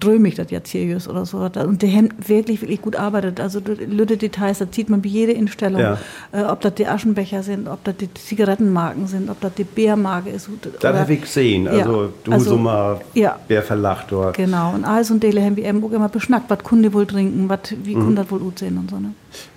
Drömig 0.00 0.34
das 0.36 0.50
jetzt 0.50 0.70
hier 0.70 0.96
ist 0.96 1.08
oder 1.08 1.26
so. 1.26 1.38
Und 1.38 1.82
der 1.82 1.90
haben 1.92 2.10
wirklich, 2.26 2.60
wirklich 2.60 2.80
gut 2.82 2.96
arbeitet. 2.96 3.40
Also 3.40 3.60
lütte 3.60 4.16
Details, 4.16 4.58
da 4.58 4.66
sieht 4.70 4.88
man 4.90 5.02
bei 5.02 5.08
jeder 5.08 5.34
Instellung, 5.34 5.80
Ja. 5.80 5.98
äh, 6.32 6.42
ob 6.42 6.60
das 6.60 6.74
die 6.74 6.86
Aschenbecher 6.86 7.42
sind, 7.42 7.68
ob 7.68 7.82
das 7.84 7.96
die 7.96 8.12
Zigarettenmarken 8.14 9.06
sind, 9.06 9.28
ob 9.30 9.40
das 9.40 9.54
die 9.54 9.64
Bärmarke 9.64 10.30
ist. 10.30 10.48
Das 10.62 10.74
oder- 10.90 11.00
habe 11.00 11.14
ich 11.14 11.22
gesehen. 11.22 11.68
Also, 11.68 12.02
Ja, 12.04 12.08
du 12.24 12.32
also- 12.32 12.50
so 12.50 12.56
mal, 12.56 13.00
ja. 13.14 13.38
wer 13.48 13.62
verlacht 13.62 14.06
dort. 14.10 14.36
Genau, 14.36 14.72
und 14.74 14.84
alles 14.84 15.10
und 15.10 15.22
Dele 15.22 15.42
haben 15.44 15.56
wir 15.56 15.64
eben 15.64 15.82
auch 15.84 15.92
immer 15.92 16.08
beschnackt, 16.08 16.48
was 16.48 16.60
Kunde 16.60 16.92
wohl 16.92 17.06
trinken, 17.06 17.48
was, 17.48 17.60
wie 17.82 17.94
Mhm. 17.94 18.00
Kunde 18.00 18.22
das 18.22 18.30
wohl 18.30 18.38
gut 18.40 18.58
sehen 18.58 18.78
und 18.78 18.90
so. 18.90 18.96
Ne? 18.98 19.12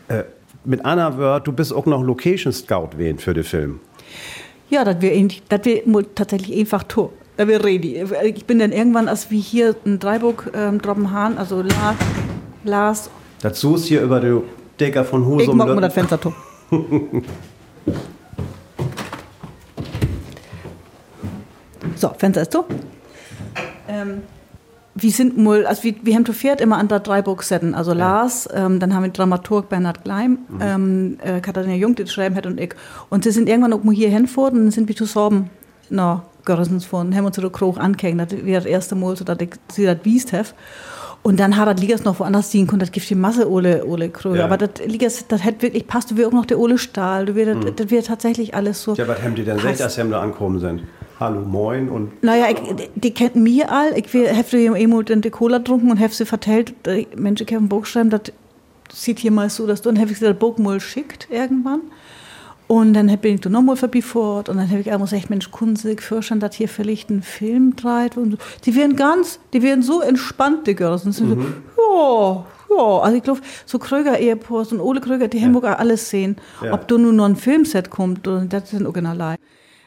Äh, 0.08 0.24
mit 0.66 0.86
Anna 0.86 1.18
Wörth, 1.18 1.48
du 1.48 1.52
bist 1.54 1.74
auch 1.74 1.86
noch 1.86 2.04
Location 2.04 2.54
Scout 2.54 2.90
wen 2.98 3.18
für 3.18 3.34
den 3.34 3.44
Film. 3.44 3.80
Ja, 4.70 4.84
das 4.86 5.02
wäre 5.02 5.28
das 5.50 5.66
wär 5.66 5.82
mul- 5.86 6.06
tatsächlich 6.16 6.58
einfach 6.60 6.84
to. 6.84 7.12
Da 7.38 7.48
wäre 7.48 7.64
ready. 7.64 8.04
Ich 8.36 8.46
bin 8.46 8.60
dann 8.60 8.72
irgendwann, 8.72 9.08
als 9.08 9.32
wie 9.32 9.40
hier 9.40 9.76
ein 9.86 10.00
Dreiburg 10.00 10.52
ähm, 10.54 10.82
droppen 10.82 11.12
Hahn, 11.12 11.38
also 11.38 11.62
La, 11.62 11.96
Lars, 12.64 13.10
Dazu 13.42 13.76
ist 13.76 13.86
hier 13.86 14.02
über 14.02 14.20
die 14.20 14.40
Decker 14.80 15.04
von 15.04 15.26
Husum. 15.26 15.40
ich 15.42 15.54
mag 15.54 15.68
mal 15.68 15.82
das 15.82 15.94
Fenster 15.94 16.20
to. 16.20 16.32
so, 21.96 22.12
Fenster 22.18 22.44
ist 22.44 22.54
to. 22.54 22.66
Ähm, 23.88 24.22
wir 24.94 25.10
sind 25.10 25.40
mal, 25.40 25.66
also 25.66 25.84
wir, 25.84 25.96
wir 26.04 26.14
haben 26.14 26.26
zu 26.26 26.34
viert 26.34 26.62
immer 26.62 26.78
an 26.78 26.88
der 26.88 27.00
Dreiburg 27.00 27.42
setzen. 27.42 27.74
Also 27.74 27.94
Lars, 27.94 28.48
ähm, 28.54 28.80
dann 28.80 28.94
haben 28.94 29.04
wir 29.04 29.10
Dramaturg 29.10 29.70
Bernhard 29.70 30.04
Gleim, 30.04 30.38
ähm, 30.60 31.18
äh, 31.24 31.40
Katharina 31.42 31.74
Jung, 31.74 31.96
die 31.96 32.04
das 32.04 32.14
schreiben 32.14 32.36
hat 32.36 32.46
und 32.46 32.60
ich. 32.60 32.76
Und 33.10 33.24
sie 33.24 33.32
sind 33.32 33.50
irgendwann 33.50 33.74
auch 33.74 33.84
mal 33.84 33.96
hier 33.96 34.10
hingefahren 34.10 34.54
und 34.54 34.66
dann 34.66 34.72
sind 34.72 34.88
wir 34.88 34.96
zu 34.96 35.06
Sorben 35.06 35.50
Görresens 36.46 36.86
von, 36.86 37.16
haben 37.16 37.26
uns 37.26 37.36
so 37.36 37.42
den 37.42 37.52
Kroch. 37.52 37.78
Das 37.78 38.32
wäre 38.32 38.62
das 38.62 38.66
erste 38.66 38.96
Mal, 38.96 39.16
so 39.16 39.24
dass 39.24 39.38
ich 39.40 39.50
sie 39.72 39.86
das 39.86 39.98
wiest 40.04 40.34
habe. 40.34 40.48
Und 41.24 41.40
dann 41.40 41.56
hat 41.56 41.68
das 41.68 41.80
Ligas 41.80 42.04
noch 42.04 42.20
woanders 42.20 42.50
ziehen 42.50 42.66
können, 42.66 42.80
das 42.80 42.92
gibt 42.92 43.08
die 43.08 43.16
Masse 43.16 43.50
Ole, 43.50 43.86
Ole 43.86 44.10
Kröger. 44.10 44.40
Ja. 44.40 44.46
Aber 44.46 44.58
das 44.58 44.84
Ligas, 44.86 45.26
das 45.28 45.44
hätte 45.44 45.62
wirklich 45.62 45.86
passt. 45.86 46.10
Du 46.10 46.18
wäre 46.18 46.28
auch 46.28 46.34
noch 46.34 46.48
der 46.48 46.58
Ole 46.58 46.80
Stahl, 46.80 47.26
du 47.28 47.36
wär, 47.36 47.54
das, 47.54 47.76
das 47.76 47.92
wäre 47.92 48.04
tatsächlich 48.04 48.56
alles 48.56 48.82
so. 48.82 48.96
Ja, 48.96 49.08
was 49.08 49.22
haben 49.22 49.36
die 49.36 49.44
denn 49.44 49.58
gesagt, 49.58 49.82
als 49.82 49.96
sie 49.96 50.10
da 50.10 50.22
angekommen 50.22 50.60
sind? 50.60 50.82
Hallo, 51.20 51.42
moin 51.42 51.90
und 51.90 52.24
Naja, 52.24 52.48
ich, 52.50 52.90
die 52.96 53.14
kennen 53.14 53.44
mich 53.44 53.68
all. 53.70 53.96
Ich 53.96 54.12
habe 54.12 54.48
hier 54.50 54.76
immer 54.76 55.04
den 55.04 55.22
Cola 55.30 55.60
getrunken 55.60 55.92
und 55.92 56.00
habe 56.00 56.12
sie 56.12 56.26
vertellt, 56.26 56.74
äh, 56.88 57.06
Mensch, 57.16 57.42
ich 57.42 57.48
habe 57.50 57.58
einen 57.58 57.70
Buch 57.70 57.82
geschrieben, 57.82 58.10
das 58.10 58.22
sieht 58.92 59.20
hier 59.20 59.30
mal 59.30 59.48
so, 59.52 59.68
dass 59.68 59.84
du, 59.84 59.90
und 59.90 60.00
habe 60.00 60.12
ich 60.12 60.18
sie 60.18 60.26
das 60.26 60.38
Buch 60.38 60.58
mal 60.58 60.80
schickt 60.80 61.28
irgendwann. 61.30 61.82
Und 62.72 62.94
dann 62.94 63.08
bin 63.18 63.36
ich 63.36 63.42
da 63.42 63.50
nochmal 63.50 63.76
vorbeifort 63.76 64.48
und 64.48 64.56
dann 64.56 64.70
habe 64.70 64.80
ich 64.80 64.94
auch 64.94 65.00
gesagt, 65.02 65.30
Mensch, 65.30 65.52
Kunstig, 65.52 66.02
Fürschen, 66.02 66.40
dass 66.40 66.56
hier 66.56 66.70
vielleicht 66.70 67.10
ein 67.10 67.22
Film 67.22 67.76
dreht 67.76 68.16
und 68.16 68.32
so. 68.32 68.38
Die 68.64 68.78
werden 68.78 68.96
ganz, 68.96 69.42
die 69.52 69.62
werden 69.62 69.84
so 69.84 70.00
entspannt, 70.00 70.68
die 70.68 70.76
Girls. 70.76 71.04
Und 71.04 71.12
so, 71.12 71.26
ja, 71.26 72.46
ja, 72.74 73.00
also 73.00 73.18
ich 73.18 73.24
glaube, 73.24 73.42
so 73.66 73.78
Kröger 73.78 74.18
Ehepaars 74.18 74.72
und 74.72 74.80
Ole 74.80 75.02
Kröger, 75.02 75.28
die 75.28 75.44
haben 75.44 75.54
auch 75.58 75.64
alles 75.64 76.10
sehen. 76.10 76.38
Ja. 76.64 76.72
Ob 76.72 76.88
da 76.88 76.98
nur 76.98 77.12
noch 77.12 77.26
ein 77.26 77.36
Filmset 77.36 77.90
kommt, 77.90 78.26
das 78.26 78.70
sind 78.70 78.88
auch 78.88 78.94
keinerlei. 78.94 79.36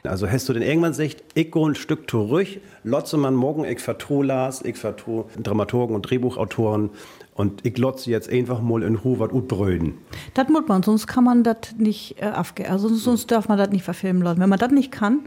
Also 0.07 0.29
hast 0.29 0.47
du 0.51 0.53
denn 0.53 0.63
irgendwann 0.63 0.91
gesagt, 0.91 1.25
ich 1.33 1.51
gehe 1.51 1.67
ein 1.67 1.75
Stück 1.75 2.11
zurück, 2.11 2.47
lotze 2.83 3.17
man 3.17 3.35
morgen, 3.35 3.65
ich 3.65 3.81
vertue 3.81 4.27
Lars, 4.27 4.61
ich 4.63 4.77
vertue 4.77 5.25
Dramaturgen 5.43 5.97
und 5.97 6.03
Drehbuchautoren 6.03 6.91
und 7.35 7.65
ich 7.65 7.79
lotze 7.79 8.11
jetzt 8.11 8.29
einfach 8.29 8.61
mal 8.61 8.83
in 8.83 8.97
Ruhe 8.97 9.19
was 9.19 9.33
utbröden. 9.33 9.95
Das 10.35 10.51
muss 10.51 10.69
man, 10.69 10.83
sonst 10.83 11.07
kann 11.07 11.25
man 11.25 11.43
das 11.43 11.57
nicht 11.79 12.21
äh, 12.21 12.27
aufgeben. 12.27 12.69
Also 12.69 12.89
sonst, 12.89 13.05
sonst 13.05 13.31
darf 13.31 13.49
man 13.49 13.57
das 13.57 13.71
nicht 13.71 13.83
verfilmen 13.83 14.23
lassen. 14.23 14.41
Wenn 14.41 14.51
man 14.51 14.59
das 14.59 14.73
nicht 14.73 14.93
kann, 14.93 15.21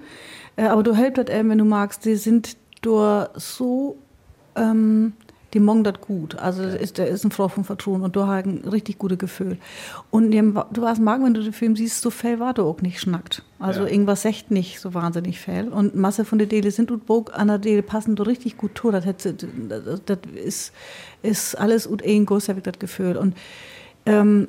äh, 0.57 0.65
aber 0.65 0.83
du 0.83 0.93
hältst 0.93 1.17
das 1.17 1.35
eben, 1.35 1.49
wenn 1.49 1.57
du 1.57 1.65
magst, 1.65 2.05
die 2.05 2.15
sind 2.15 2.55
da 2.83 3.31
so, 3.33 3.97
ähm, 4.55 5.13
die 5.53 5.59
morgen 5.59 5.83
das 5.83 6.01
gut. 6.01 6.37
Also 6.37 6.63
das 6.63 6.75
ist, 6.75 6.97
der 6.97 7.07
ist 7.07 7.23
ein 7.23 7.31
Frau 7.31 7.47
von 7.47 7.63
Vertrauen 7.63 8.01
und 8.01 8.15
du 8.15 8.27
hast 8.27 8.45
ein 8.45 8.63
richtig 8.69 8.97
gutes 8.97 9.17
Gefühl. 9.17 9.57
Und 10.11 10.31
dem, 10.31 10.59
du 10.73 10.81
warst 10.81 11.01
mag, 11.01 11.23
wenn 11.23 11.33
du 11.33 11.41
den 11.41 11.53
Film 11.53 11.75
siehst, 11.75 12.01
so 12.01 12.09
viel 12.09 12.39
war 12.39 12.53
du 12.53 12.63
auch 12.63 12.81
nicht 12.81 12.99
schnackt. 12.99 13.43
Also 13.59 13.81
Ja. 13.81 13.87
irgendwas 13.87 14.25
echt 14.25 14.51
nicht 14.51 14.79
so 14.79 14.93
wahnsinnig 14.93 15.39
viel. 15.39 15.69
Und 15.69 15.95
Masse 15.95 16.25
von 16.25 16.37
der 16.37 16.47
Dele 16.47 16.71
sind 16.71 16.91
und 16.91 17.05
Bog 17.05 17.31
an 17.33 17.47
der 17.47 17.59
Dele 17.59 17.81
passen 17.81 18.15
du 18.15 18.23
richtig 18.23 18.57
gut 18.57 18.75
to. 18.75 18.91
Das, 18.91 19.05
das, 19.05 19.23
das 20.05 20.17
ist, 20.35 20.73
ist 21.23 21.55
alles 21.55 21.87
und 21.87 22.03
ein 22.03 22.25
Guss, 22.25 22.49
habe 22.49 22.59
ich 22.59 22.63
das 22.63 22.79
Gefühl. 22.79 23.15
Und 23.15 23.35
ähm, 24.05 24.47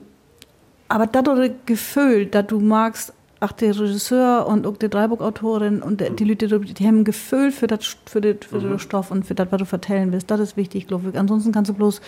aber 0.89 1.07
das 1.07 1.23
Gefühl, 1.67 2.27
dass 2.27 2.47
du 2.47 2.61
magst, 2.61 3.13
ach, 3.41 3.53
der 3.53 3.79
Regisseur 3.79 4.47
und 4.47 4.67
auch 4.67 4.77
die 4.77 4.89
Dreibuchautorin 4.89 5.83
und 5.83 6.03
die 6.19 6.25
Leute, 6.25 6.49
die 6.49 6.87
haben 6.87 7.01
ein 7.01 7.05
Gefühl 7.05 7.53
für, 7.53 7.67
das, 7.67 7.97
für, 8.07 8.21
den, 8.21 8.39
für 8.41 8.59
den 8.59 8.79
Stoff 8.79 9.11
und 9.11 9.27
für 9.27 9.35
das, 9.35 9.49
was 9.51 9.59
du 9.59 9.65
vertellen 9.65 10.13
willst. 10.13 10.31
Das 10.31 10.41
ist 10.41 10.57
wichtig, 10.57 10.89
glaube 10.89 11.11
ich. 11.11 11.19
Ansonsten 11.19 11.53
kannst 11.53 11.71
du 11.71 11.75
bloß 11.75 12.01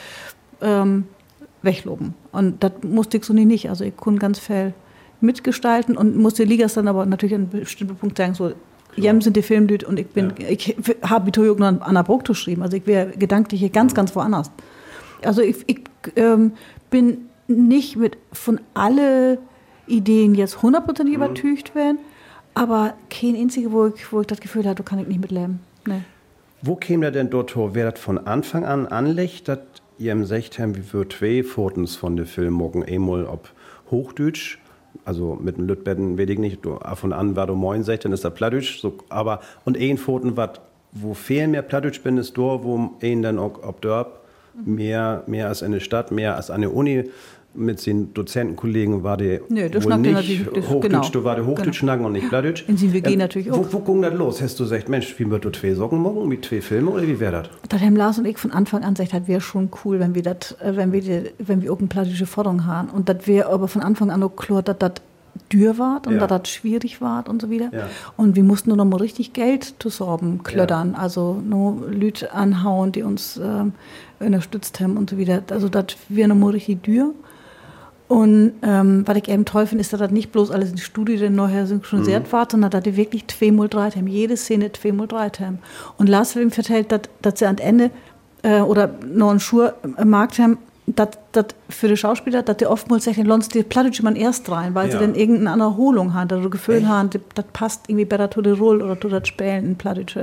ähm, 0.61 1.05
wegloben. 1.63 2.15
Und 2.33 2.63
das 2.63 2.73
musste 2.83 3.19
ich 3.19 3.25
so 3.25 3.33
nie 3.33 3.45
nicht. 3.45 3.69
Also 3.69 3.85
ich 3.85 3.97
konnte 3.97 4.21
ganz 4.21 4.39
viel 4.39 4.75
mitgestalten 5.21 5.97
und 5.97 6.17
musste 6.17 6.45
Ligas 6.45 6.75
dann 6.75 6.89
aber 6.89 7.07
natürlich 7.07 7.35
an 7.35 7.49
bestimmten 7.49 7.97
Punkt 7.97 8.19
sagen, 8.19 8.35
so, 8.35 8.53
Jem 8.97 9.21
sind 9.21 9.37
die 9.37 9.43
Filmlüt 9.43 9.85
und 9.85 10.01
ich 10.01 10.09
bin, 10.09 10.33
ich 10.49 10.77
habe 11.03 11.27
mit 11.27 11.35
Toyo 11.37 11.55
an 11.55 11.81
Anna 11.81 12.03
Bruck 12.03 12.25
geschrieben. 12.25 12.63
Also 12.63 12.77
ich 12.77 12.87
wäre 12.87 13.11
gedanklich 13.11 13.61
hier 13.61 13.71
ganz, 13.71 13.95
ganz 13.95 14.17
woanders. 14.17 14.51
Also 15.25 15.43
ich, 15.43 15.57
ich 15.67 15.83
ähm, 16.17 16.53
bin 16.91 17.29
nicht 17.47 17.97
mit 17.97 18.17
von 18.33 18.61
alle 18.75 19.39
Ideen 19.91 20.35
jetzt 20.35 20.63
hundertprozentig 20.63 21.15
übertücht 21.15 21.75
werden, 21.75 21.99
aber 22.55 22.95
kein 23.11 23.37
einzige, 23.37 23.73
wo 23.73 23.87
ich, 23.87 24.13
wo 24.13 24.21
ich 24.21 24.27
das 24.27 24.41
Gefühl 24.41 24.65
hatte, 24.65 24.83
da 24.83 24.89
kann 24.89 24.99
ich 24.99 25.07
nicht 25.07 25.21
mitleben. 25.21 25.61
Nee. 25.87 26.03
Wo 26.63 26.77
käme 26.77 27.03
der 27.03 27.11
denn 27.13 27.31
dort 27.31 27.57
her? 27.57 27.71
Wer 27.73 27.91
das 27.91 28.01
von 28.01 28.19
Anfang 28.19 28.65
an 28.65 28.87
anlegt, 28.87 29.49
dass 29.49 29.61
ihr 29.99 30.13
im 30.13 30.25
Sechtheim 30.25 30.77
wie 30.77 30.83
für 30.83 31.09
zwei 31.09 31.43
Fotens 31.43 31.97
von 31.97 32.17
den 32.17 32.27
Film 32.27 32.55
morgen 32.55 32.85
einmal 32.85 33.25
ob 33.25 33.51
Hochdeutsch, 33.91 34.59
also 35.05 35.39
mit 35.41 35.57
dem 35.57 35.67
Lütbetten, 35.67 36.19
weiß 36.19 36.29
ich 36.29 36.39
nicht, 36.39 36.65
du, 36.65 36.79
von 36.95 37.13
an, 37.13 37.37
wer 37.37 37.47
du 37.47 37.55
moin 37.55 37.85
dann 37.85 38.13
ist 38.13 38.25
der 38.25 38.31
Plattdeutsch, 38.31 38.81
so, 38.81 38.99
aber, 39.09 39.41
und 39.65 39.79
ein 39.79 39.99
Foten, 39.99 40.37
wat, 40.37 40.61
wo 40.93 41.15
viel 41.15 41.49
mehr 41.49 41.63
Plattdeutsch 41.63 42.03
bin, 42.03 42.19
ist 42.19 42.37
dort, 42.37 42.65
wo 42.65 42.91
ein 43.03 43.23
dann 43.23 43.39
auch 43.39 43.63
ob 43.63 43.81
dort 43.81 44.21
mehr, 44.65 45.23
mehr 45.27 45.49
als 45.49 45.63
eine 45.63 45.81
Stadt, 45.81 46.11
mehr 46.11 46.37
als 46.37 46.51
eine 46.51 46.71
Uni, 46.71 47.11
mit 47.52 47.85
den 47.85 48.14
Dozentenkollegen 48.14 49.02
war 49.02 49.16
der 49.16 49.40
Nö, 49.49 49.69
du 49.69 49.83
wohl 49.83 49.90
ja 49.90 49.97
nicht 49.99 50.12
natürlich- 50.12 50.45
das- 50.54 50.69
Hochdeutsch, 50.69 50.83
genau. 50.92 51.09
du 51.11 51.25
war 51.25 51.35
der 51.35 51.47
Hochdeutsch 51.47 51.80
Genau. 51.80 52.07
und 52.07 52.12
nicht 52.12 52.28
Plattdeutsch. 52.28 52.64
In 52.69 52.76
den 52.76 52.92
WG 52.92 53.16
natürlich 53.16 53.50
wo, 53.50 53.57
auch. 53.57 53.66
Wo 53.73 53.80
ging 53.80 54.02
das 54.02 54.14
los? 54.14 54.40
Hast 54.40 54.59
du 54.61 54.64
gesagt, 54.64 54.88
Mensch, 54.88 55.19
wie 55.19 55.28
wird 55.28 55.45
du 55.45 55.50
zwei 55.50 55.75
Socken 55.75 55.99
morgen 55.99 56.28
mit 56.28 56.45
zwei 56.45 56.61
Filmen 56.61 56.88
oder 56.88 57.02
wie 57.07 57.19
wäre 57.19 57.33
das? 57.42 57.49
Das 57.69 57.80
haben 57.80 57.97
Lars 57.97 58.19
und 58.19 58.25
ich 58.26 58.38
von 58.38 58.52
Anfang 58.52 58.85
an 58.85 58.95
gesagt, 58.95 59.12
das 59.14 59.26
wäre 59.26 59.40
schon 59.40 59.69
cool, 59.85 59.99
wenn 59.99 60.14
wir 60.14 60.23
das, 60.23 60.52
äh, 60.61 60.76
wenn 60.76 60.92
wir, 60.92 61.00
die, 61.00 61.30
wenn 61.38 61.61
wir 61.62 61.73
auch 61.73 61.78
eine 61.78 61.88
plattische 61.88 62.26
Forderung 62.26 62.66
haben. 62.66 62.88
Und 62.88 63.09
das 63.09 63.26
wäre 63.26 63.49
aber 63.50 63.66
von 63.66 63.83
Anfang 63.83 64.11
an 64.11 64.23
auch 64.23 64.37
klar, 64.37 64.62
dass 64.62 64.78
das 64.78 64.92
dürr 65.52 65.76
war 65.78 66.02
und 66.07 66.14
Ja. 66.14 66.26
dass 66.26 66.42
das 66.42 66.49
schwierig 66.50 67.00
war 67.00 67.28
und 67.28 67.42
so 67.42 67.50
wieder. 67.50 67.71
Ja. 67.73 67.88
Und 68.16 68.37
wir 68.37 68.45
mussten 68.45 68.71
nur 68.71 68.76
noch 68.76 68.85
mal 68.85 68.99
richtig 68.99 69.33
Geld 69.33 69.75
zusammen 69.80 70.42
klöddern, 70.45 70.95
also 70.95 71.40
nur 71.45 71.88
Leute 71.90 72.33
anhauen, 72.33 72.92
die 72.92 73.02
uns 73.02 73.40
ähm, 73.42 73.73
unterstützt 74.21 74.78
haben 74.80 74.97
und 74.97 75.11
so 75.11 75.19
wieder. 75.19 75.42
Also 75.50 75.69
das 75.69 75.87
wäre 76.09 76.28
noch 76.28 76.37
mal 76.37 76.50
richtig 76.52 76.83
dürr. 76.85 77.12
Und 78.11 78.55
ähm, 78.62 79.05
was 79.07 79.17
ich 79.19 79.29
eben 79.29 79.45
toll 79.45 79.67
finde, 79.69 79.83
ist, 79.83 79.93
dass 79.93 80.00
das 80.00 80.11
nicht 80.11 80.33
bloß 80.33 80.50
alles 80.50 80.71
in 80.71 80.75
die 80.76 80.83
Studie 80.83 81.17
denn 81.17 81.37
nachher 81.37 81.69
synchronisiert 81.69 82.26
Mhm. 82.26 82.33
war, 82.33 82.49
sondern 82.50 82.69
dass 82.73 82.83
die 82.83 82.97
wirklich 82.97 83.29
zweimal 83.29 83.69
drei 83.69 83.88
haben. 83.88 84.09
Jede 84.09 84.37
Szene 84.37 84.73
zweimal 84.73 85.07
drei 85.07 85.29
haben. 85.29 85.61
Und 85.97 86.09
Lars 86.09 86.33
Film 86.33 86.50
vertellt, 86.50 86.90
dass, 86.90 87.02
dass 87.23 87.38
sie 87.38 87.47
am 87.47 87.59
Ende 87.59 87.93
äh, 88.43 88.62
oder 88.62 88.90
noch 89.07 89.31
einen 89.31 89.38
Schuh 89.38 89.69
im 89.97 90.11
Markt 90.11 90.40
haben, 90.40 90.59
dass, 90.87 91.11
dass 91.31 91.45
für 91.69 91.87
die 91.87 91.97
Schauspieler, 91.97 92.43
dass 92.43 92.57
die 92.57 92.67
oftmals 92.67 93.05
sagen, 93.05 93.25
lasst 93.26 93.55
die 93.55 93.62
Plattdeutsch 93.62 94.02
man 94.02 94.17
erst 94.17 94.50
rein, 94.50 94.75
weil 94.75 94.87
Ja. 94.88 94.95
sie 94.95 94.99
dann 94.99 95.14
irgendeine 95.14 95.62
Erholung 95.62 96.12
haben, 96.12 96.37
oder 96.37 96.50
Gefühl 96.50 96.88
haben, 96.88 97.11
das 97.11 97.45
passt 97.52 97.83
irgendwie 97.87 98.07
besser 98.07 98.29
zu 98.29 98.43
der 98.43 98.55
Rolle 98.55 98.85
oder 98.85 99.00
zu 99.00 99.09
das 99.09 99.29
Spielen 99.29 99.64
in 99.64 99.76
Plattdeutsch. 99.76 100.17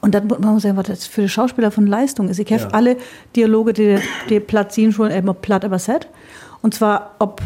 Und 0.00 0.14
dann 0.14 0.28
muss 0.28 0.38
man 0.38 0.58
sagen, 0.60 0.78
was 0.78 0.86
das 0.86 1.06
für 1.06 1.20
die 1.20 1.28
Schauspieler 1.28 1.70
von 1.70 1.86
Leistung 1.86 2.30
ist. 2.30 2.38
Ich 2.38 2.50
habe 2.50 2.62
Ja. 2.62 2.68
alle 2.70 2.96
Dialoge, 3.36 3.74
die, 3.74 3.98
die 4.30 4.42
ziehen, 4.70 4.92
schon 4.92 5.10
immer 5.10 5.34
platt 5.34 5.64
übersetzt. 5.64 6.08
Und 6.62 6.74
zwar 6.74 7.14
ob 7.18 7.40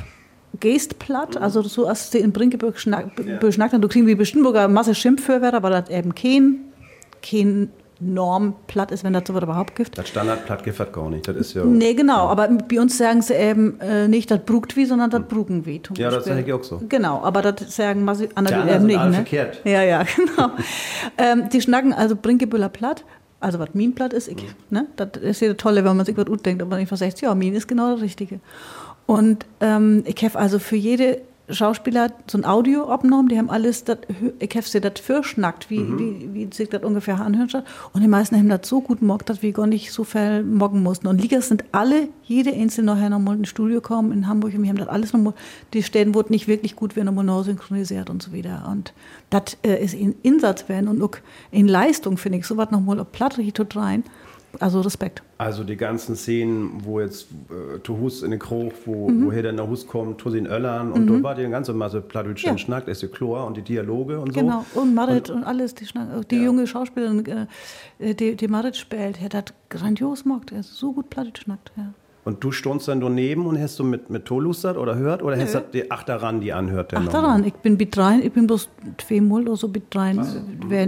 Geestplatt, 0.61 1.37
also 1.37 1.63
so 1.63 1.87
als 1.87 2.11
sie 2.11 2.19
in 2.19 2.33
Brinkeburg 2.33 2.79
schnack, 2.79 3.07
Ja. 3.25 3.39
beschnackt 3.39 3.73
du 3.73 3.89
kriegst 3.89 4.07
wie 4.07 4.15
Bestimburger 4.15 4.69
Masse 4.69 4.95
Schimpfwörter, 4.95 5.63
weil 5.63 5.71
das 5.73 5.89
eben 5.91 6.15
kein, 6.15 6.61
kein 7.23 7.71
Normplatt 8.01 8.91
ist, 8.91 9.05
wenn 9.05 9.13
das 9.13 9.23
so 9.27 9.35
was 9.35 9.43
überhaupt 9.45 9.77
gibt. 9.77 9.97
Das 9.97 10.09
Standardplatt 10.09 10.65
gibt 10.65 10.79
das 10.79 10.93
gar 10.93 11.09
nicht. 11.09 11.27
Das 11.29 11.37
ist 11.37 11.55
ja. 11.55 11.65
Nee, 11.65 11.95
genau, 11.95 12.27
aber 12.29 12.49
bei 12.49 12.81
uns 12.81 12.99
sagen 12.99 13.23
sie 13.23 13.35
eben 13.35 13.81
äh, 13.81 14.09
nicht 14.09 14.31
das 14.31 14.41
brugt 14.41 14.77
wie, 14.77 14.85
sondern 14.87 15.09
das 15.11 15.23
brugen 15.29 15.65
wie. 15.67 15.81
Ja, 15.97 16.11
das 16.11 16.25
Beispiel. 16.25 16.35
sag 16.35 16.47
ich 16.49 16.53
auch 16.53 16.65
so. 16.65 16.83
Genau, 16.89 17.23
aber 17.23 17.43
das 17.43 17.75
sagen 17.75 18.05
Die 18.27 18.37
andere 18.37 18.61
anderen 18.61 18.77
eben 18.79 18.87
nicht. 18.87 19.05
Ne? 19.05 19.13
verkehrt. 19.15 19.61
Ja, 19.65 19.83
ja, 19.83 20.03
genau. 20.17 20.51
ähm, 21.17 21.49
die 21.51 21.61
schnacken 21.61 21.93
also 21.93 22.17
Brinkebüller 22.17 22.69
platt, 22.71 23.05
also 23.39 23.59
was 23.61 23.69
Min 23.73 23.95
platt 23.95 24.13
ist, 24.13 24.27
ich, 24.29 24.37
Mhm. 24.37 24.49
ne? 24.71 24.87
das 24.97 25.11
ist 25.23 25.41
ja 25.41 25.55
Tolle, 25.55 25.85
wenn 25.85 25.97
man 25.97 26.05
sich 26.05 26.17
was 26.17 26.27
gut 26.27 26.45
denkt, 26.45 26.61
aber 26.61 26.77
nicht 26.77 26.89
sagt, 26.95 27.21
ja, 27.21 27.35
Min 27.37 27.55
ist 27.55 27.69
genau 27.69 27.93
das 27.93 28.01
Richtige. 28.03 28.41
Und 29.07 29.47
ähm, 29.61 30.05
ich 30.07 30.23
habe 30.25 30.39
also 30.39 30.59
für 30.59 30.77
jede 30.77 31.21
Schauspieler 31.51 32.13
so 32.27 32.39
ein 32.39 32.45
Audio 32.45 32.89
abgenommen, 32.89 33.29
die 33.29 33.37
haben 33.37 33.51
alles, 33.51 33.85
dat, 33.85 34.07
ich 34.39 34.51
habe 34.57 34.67
sie 34.67 34.81
das 34.81 35.01
verschnackt, 35.01 35.71
wie, 35.71 35.81
mhm. 35.81 35.99
wie, 35.99 36.35
wie 36.35 36.55
sich 36.55 36.69
das 36.69 36.83
ungefähr 36.83 37.21
anhört. 37.21 37.55
Und 37.93 38.01
die 38.01 38.09
meisten 38.09 38.37
haben 38.37 38.49
das 38.49 38.69
so 38.69 38.81
gut 38.81 39.03
mockt, 39.03 39.29
dass 39.29 39.43
wir 39.43 39.53
gar 39.53 39.67
nicht 39.67 39.93
so 39.93 40.05
viel 40.05 40.43
mocken 40.45 40.83
mussten. 40.83 41.09
Und 41.09 41.21
Ligas 41.21 41.49
sind 41.49 41.65
alle, 41.73 42.09
jede 42.23 42.53
einzelne 42.53 42.93
nachher 42.93 43.11
nochmal 43.11 43.37
ins 43.37 43.49
Studio 43.49 43.81
kommen 43.81 44.13
in 44.13 44.29
Hamburg 44.29 44.55
und 44.55 44.63
wir 44.63 44.71
haben 44.71 44.79
das 44.79 44.89
alles 44.89 45.13
nochmal, 45.13 45.35
die 45.73 45.83
Stellen 45.83 46.15
wurden 46.15 46.33
nicht 46.33 46.49
wirklich 46.49 46.77
gut, 46.77 46.97
wir 46.97 47.05
nochmal 47.05 47.25
neu 47.25 47.43
synchronisiert 47.43 48.09
und 48.09 48.23
so 48.23 48.33
wieder. 48.33 48.69
Und 48.71 48.93
das 49.31 49.57
äh, 49.63 49.83
ist 49.83 49.95
in 49.95 50.15
Insatz 50.23 50.69
werden 50.69 50.89
und 50.89 51.03
auch 51.03 51.19
in 51.51 51.69
Leistung, 51.69 52.17
finde 52.17 52.39
ich, 52.39 52.47
so 52.47 52.57
was 52.57 52.71
nochmal 52.71 53.01
auf 53.01 53.11
Platte 53.13 53.53
tut 53.53 53.77
rein. 53.77 54.05
Also 54.61 54.81
Respekt. 54.81 55.23
Also 55.39 55.65
die 55.65 55.77
ganzen 55.77 56.15
Szenen, 56.15 56.85
wo 56.85 57.01
jetzt 57.01 57.29
äh, 57.51 57.79
Tuhus 57.79 58.23
in 58.23 58.31
den 58.31 58.39
Kroch, 58.41 58.73
wo, 58.85 59.09
mhm. 59.09 59.27
woher 59.27 59.43
dann 59.43 59.57
der 59.57 59.69
Hus 59.69 59.87
kommt, 59.87 60.19
Tusin 60.19 60.47
Öllern 60.47 60.93
und 60.93 61.07
mhm. 61.07 61.17
da 61.17 61.23
war 61.23 61.35
die 61.35 61.49
ganze 61.49 61.73
Masse 61.73 62.01
Plattdeutsch 62.01 62.45
ja. 62.45 62.57
schnackt, 62.59 62.89
ist 62.89 63.11
Chlor 63.13 63.47
und 63.47 63.57
die 63.57 63.63
Dialoge 63.63 64.21
und 64.21 64.35
so. 64.35 64.41
Genau, 64.41 64.65
und 64.75 64.95
Marit 64.95 65.31
und, 65.31 65.39
und, 65.39 65.45
alles, 65.45 65.75
die, 65.75 65.87
Schnack, 65.87 66.29
die 66.29 66.37
ja. 66.37 66.43
junge 66.43 66.67
Schauspielerin, 66.67 67.49
äh, 67.99 68.15
die, 68.15 68.37
die 68.37 68.49
Marit 68.49 68.77
spielt, 68.77 69.21
der 69.21 69.39
hat 69.39 69.55
grandios 69.71 70.25
gemacht, 70.25 70.53
er 70.53 70.61
ist 70.61 70.75
so 70.77 70.93
gut 70.93 71.09
Plattdeutsch 71.09 71.43
schnackt, 71.43 71.73
ja. 71.77 71.95
Und 72.25 72.45
du 72.45 72.53
stonst 72.53 72.87
dann 72.87 73.01
daneben 73.01 73.47
und 73.47 73.61
hast 73.61 73.81
du 73.81 73.85
mit, 73.85 74.09
mit 74.09 74.27
Tolustert 74.27 74.77
oder 74.77 74.95
hört 74.95 75.25
oder 75.25 75.37
hast 75.37 75.55
du 75.57 75.65
die 75.73 75.91
Achteran, 75.91 76.41
die 76.41 76.53
anhört? 76.53 76.95
Ach 76.95 77.09
daran, 77.09 77.45
ich 77.45 77.55
bin 77.55 77.77
mit 77.77 77.99
rein, 77.99 78.23
ich 78.23 78.33
bin 78.33 78.47
bloß 78.47 78.69
zweimal 79.05 79.43
oder 79.43 79.57
so 79.57 79.67
mit 79.67 79.85
rein. 79.97 80.25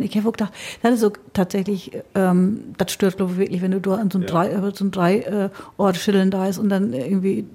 Ich 0.02 0.16
habe 0.16 0.28
auch 0.28 0.32
gedacht, 0.32 0.52
das 0.82 0.94
ist 0.94 1.00
so 1.00 1.12
tatsächlich, 1.32 1.90
ähm, 2.14 2.74
das 2.78 2.92
stört 2.92 3.16
glaube 3.16 3.32
ich 3.32 3.38
wirklich, 3.38 3.62
wenn 3.62 3.72
du 3.72 3.80
da 3.80 3.96
an 3.96 4.12
so 4.12 4.18
ein 4.18 4.22
ja. 4.22 4.28
drei, 4.28 4.48
äh, 4.50 4.72
so 4.74 4.84
ein 4.84 4.92
drei 4.92 5.18
äh, 5.18 5.50
Ort 5.76 5.96
schillen 5.96 6.30
da 6.30 6.46
ist 6.46 6.58
und 6.58 6.68
dann 6.68 6.92
irgendwie, 6.92 7.46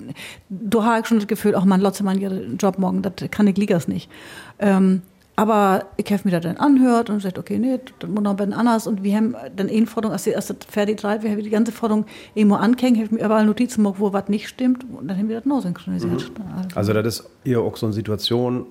du 0.50 0.84
hast 0.84 1.08
schon 1.08 1.20
das 1.20 1.28
Gefühl, 1.28 1.56
ach 1.56 1.64
man, 1.64 1.80
Lotze, 1.80 2.04
man, 2.04 2.20
ihren 2.20 2.58
Job 2.58 2.80
morgen, 2.80 3.02
das 3.02 3.14
kann 3.32 3.48
ich 3.48 3.56
Ligas 3.56 3.88
nicht. 3.88 4.10
Ähm, 4.60 5.04
aber 5.40 5.86
ich 5.96 6.12
habe 6.12 6.24
mir 6.26 6.32
das 6.32 6.42
dann 6.42 6.58
anhört 6.58 7.10
und 7.10 7.16
gesagt, 7.16 7.40
okay, 7.40 7.58
nee, 7.60 7.80
das 8.00 8.10
muss 8.10 8.22
noch 8.22 8.32
ein 8.32 8.36
bisschen 8.36 8.52
anders. 8.52 8.88
Und 8.88 9.04
wir 9.04 9.16
haben 9.16 9.38
dann 9.56 9.70
eine 9.70 9.88
Forderung, 9.88 10.12
als, 10.12 10.28
als 10.28 10.48
das 10.48 10.58
fertig 10.70 10.98
treibt, 11.00 11.24
wir 11.24 11.32
haben 11.32 11.42
die 11.42 11.50
ganze 11.50 11.72
Forderung 11.72 12.08
irgendwo 12.36 12.58
angehängt, 12.58 12.98
habe 12.98 13.06
ich 13.06 13.12
mir 13.14 13.24
überall 13.24 13.46
Notizen 13.46 13.86
gemacht, 13.86 14.02
wo 14.02 14.12
was 14.12 14.28
nicht 14.28 14.50
stimmt. 14.50 14.86
Und 14.92 15.08
dann 15.08 15.18
haben 15.18 15.30
wir 15.30 15.38
das 15.38 15.46
noch 15.46 15.62
synchronisiert. 15.62 16.30
Mhm. 16.38 16.68
Also, 16.76 16.92
das 16.92 17.06
ist 17.06 17.30
hier 17.46 17.62
auch 17.62 17.78
so 17.78 17.86
eine 17.86 17.94
Situation, 17.94 18.66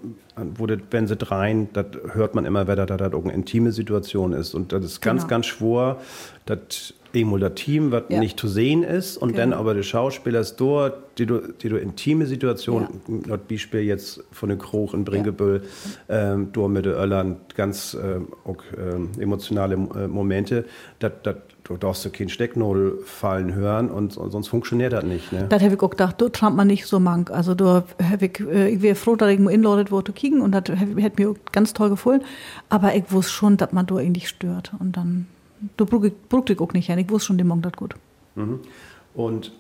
wo 0.59 0.67
das, 0.67 0.81
wenn 0.91 1.07
sie 1.07 1.17
rein, 1.23 1.71
das 1.73 1.87
hört 2.13 2.35
man 2.35 2.45
immer, 2.45 2.67
wer 2.67 2.77
da, 2.77 2.85
da, 2.85 2.99
da 2.99 3.17
eine 3.17 3.33
intime 3.33 3.73
Situation 3.73 4.35
ist. 4.35 4.53
Und 4.53 4.71
das 4.71 4.85
ist 4.85 5.01
ganz, 5.01 5.23
genau. 5.23 5.31
ganz 5.31 5.47
schwer, 5.47 5.97
dass 6.45 6.93
Emul 7.21 7.41
das 7.41 7.55
Team, 7.55 7.91
was 7.91 8.05
ja. 8.09 8.21
nicht 8.21 8.39
zu 8.39 8.49
sehen 8.49 8.83
ist, 8.83 9.17
und 9.17 9.33
genau. 9.33 9.41
dann 9.41 9.53
aber 9.53 9.75
der 9.75 9.83
Schauspieler 9.83 10.41
ist 10.41 10.57
dort, 10.57 11.19
die 11.19 11.27
du, 11.27 11.41
die 11.61 11.69
du 11.69 11.77
intime 11.77 12.27
Situation, 12.27 12.89
ja. 13.27 13.37
Beispiel 13.37 13.81
jetzt 13.81 14.23
von 14.31 14.49
den 14.49 14.59
Kroch 14.59 14.95
in 14.95 15.05
Bringebüll, 15.05 15.63
ja. 16.09 16.33
ähm, 16.33 16.49
dort 16.53 16.71
mit 16.71 16.87
Öllern, 16.87 17.37
ganz 17.57 17.97
ähm, 18.01 18.29
auch, 18.45 18.63
ähm, 18.79 19.11
emotionale 19.19 19.75
äh, 19.75 20.07
Momente, 20.07 20.65
dat, 21.01 21.27
dat, 21.27 21.43
du 21.65 21.77
darfst 21.77 22.05
du 22.05 22.11
keinen 22.11 22.29
Stecknadel 22.29 22.99
fallen 23.05 23.55
hören 23.55 23.91
und, 23.91 24.17
und, 24.17 24.31
sonst 24.31 24.49
funktioniert 24.49 24.93
das 24.93 25.05
nicht. 25.05 25.33
Ne? 25.33 25.47
Das 25.49 25.63
habe 25.63 25.75
ich 25.75 25.81
auch 25.81 25.91
gedacht, 25.91 26.21
du 26.21 26.29
trampt 26.29 26.57
man 26.57 26.67
nicht 26.67 26.87
so 26.87 26.99
mank. 26.99 27.31
Also 27.31 27.55
du, 27.55 27.83
ich, 28.21 28.41
äh, 28.41 28.69
ich 28.71 28.83
wäre 28.83 28.95
froh, 28.95 29.17
dass 29.17 29.31
ich 29.31 29.39
mal 29.39 29.53
inladet 29.53 29.91
wurde 29.91 30.13
kriegen 30.13 30.41
und 30.41 30.53
das 30.53 30.65
hätte 30.69 31.23
mir 31.23 31.35
ganz 31.53 31.75
toll 31.75 31.91
gefallen, 31.91 32.23
aber 32.69 32.95
ich 32.95 33.11
wusste 33.11 33.33
schon, 33.33 33.57
dass 33.57 33.73
man 33.73 33.87
da 33.87 33.97
eigentlich 33.97 34.29
stört 34.29 34.73
und 34.79 34.97
dann 34.97 35.27
da 35.77 35.85
brauchte 35.85 36.53
ich 36.53 36.61
auch 36.61 36.73
nicht 36.73 36.87
hin. 36.87 36.99
Ich 36.99 37.11
wusste 37.11 37.29
schon, 37.29 37.39
die 37.39 37.45
morgen 37.45 37.63
das 37.63 37.73
gut. 37.73 37.95
Mhm. 38.35 38.61
Und 39.15 39.53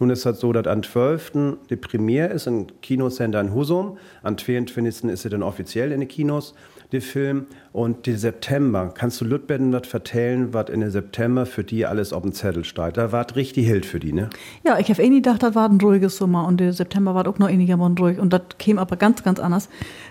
nun 0.00 0.10
ist 0.10 0.24
es 0.26 0.40
so, 0.40 0.52
dass 0.52 0.66
am 0.66 0.82
12. 0.82 1.32
die 1.70 1.76
Premiere 1.76 2.28
ist 2.28 2.46
im 2.46 2.66
Kinocenter 2.82 3.40
in 3.40 3.52
Husum. 3.52 3.98
Am 4.22 4.38
22. 4.38 5.10
ist 5.10 5.22
sie 5.22 5.28
dann 5.28 5.42
offiziell 5.42 5.90
in 5.90 6.00
den 6.00 6.08
Kinos, 6.08 6.54
der 6.92 7.02
Film. 7.02 7.46
Und 7.72 8.06
die 8.06 8.14
September, 8.14 8.92
kannst 8.94 9.20
du 9.20 9.24
Lütbetten 9.24 9.72
was 9.72 9.88
vertellen, 9.88 10.54
was 10.54 10.70
in 10.70 10.80
der 10.80 10.92
September 10.92 11.46
für 11.46 11.64
die 11.64 11.84
alles 11.84 12.12
auf 12.12 12.22
dem 12.22 12.32
Zettel 12.32 12.64
steht? 12.64 12.96
Da 12.96 13.10
war 13.10 13.26
richtig 13.34 13.66
Hild 13.66 13.86
für 13.86 13.98
die, 13.98 14.12
ne? 14.12 14.30
Ja, 14.64 14.78
ich 14.78 14.88
habe 14.88 15.02
eh 15.02 15.08
nie 15.08 15.16
gedacht, 15.16 15.42
das 15.42 15.56
war 15.56 15.68
ein 15.68 15.80
ruhiges 15.80 16.16
Sommer. 16.16 16.46
Und 16.46 16.60
der 16.60 16.72
September 16.72 17.14
war 17.16 17.26
auch 17.26 17.38
noch 17.38 17.48
einigermaßen 17.48 17.98
ruhig. 17.98 18.20
Und 18.20 18.32
das 18.32 18.42
käme 18.58 18.80
aber 18.80 18.96
ganz, 18.96 19.24
ganz 19.24 19.40
anders. 19.40 19.68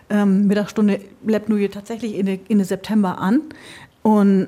Ähm, 0.09 0.47
Mittagsstunde 0.47 0.99
bleibt 1.21 1.47
nur 1.47 1.59
hier 1.59 1.71
tatsächlich 1.71 2.15
in 2.15 2.25
der, 2.25 2.39
in 2.49 2.57
der 2.57 2.67
September 2.67 3.19
an. 3.19 3.41
Und 4.01 4.47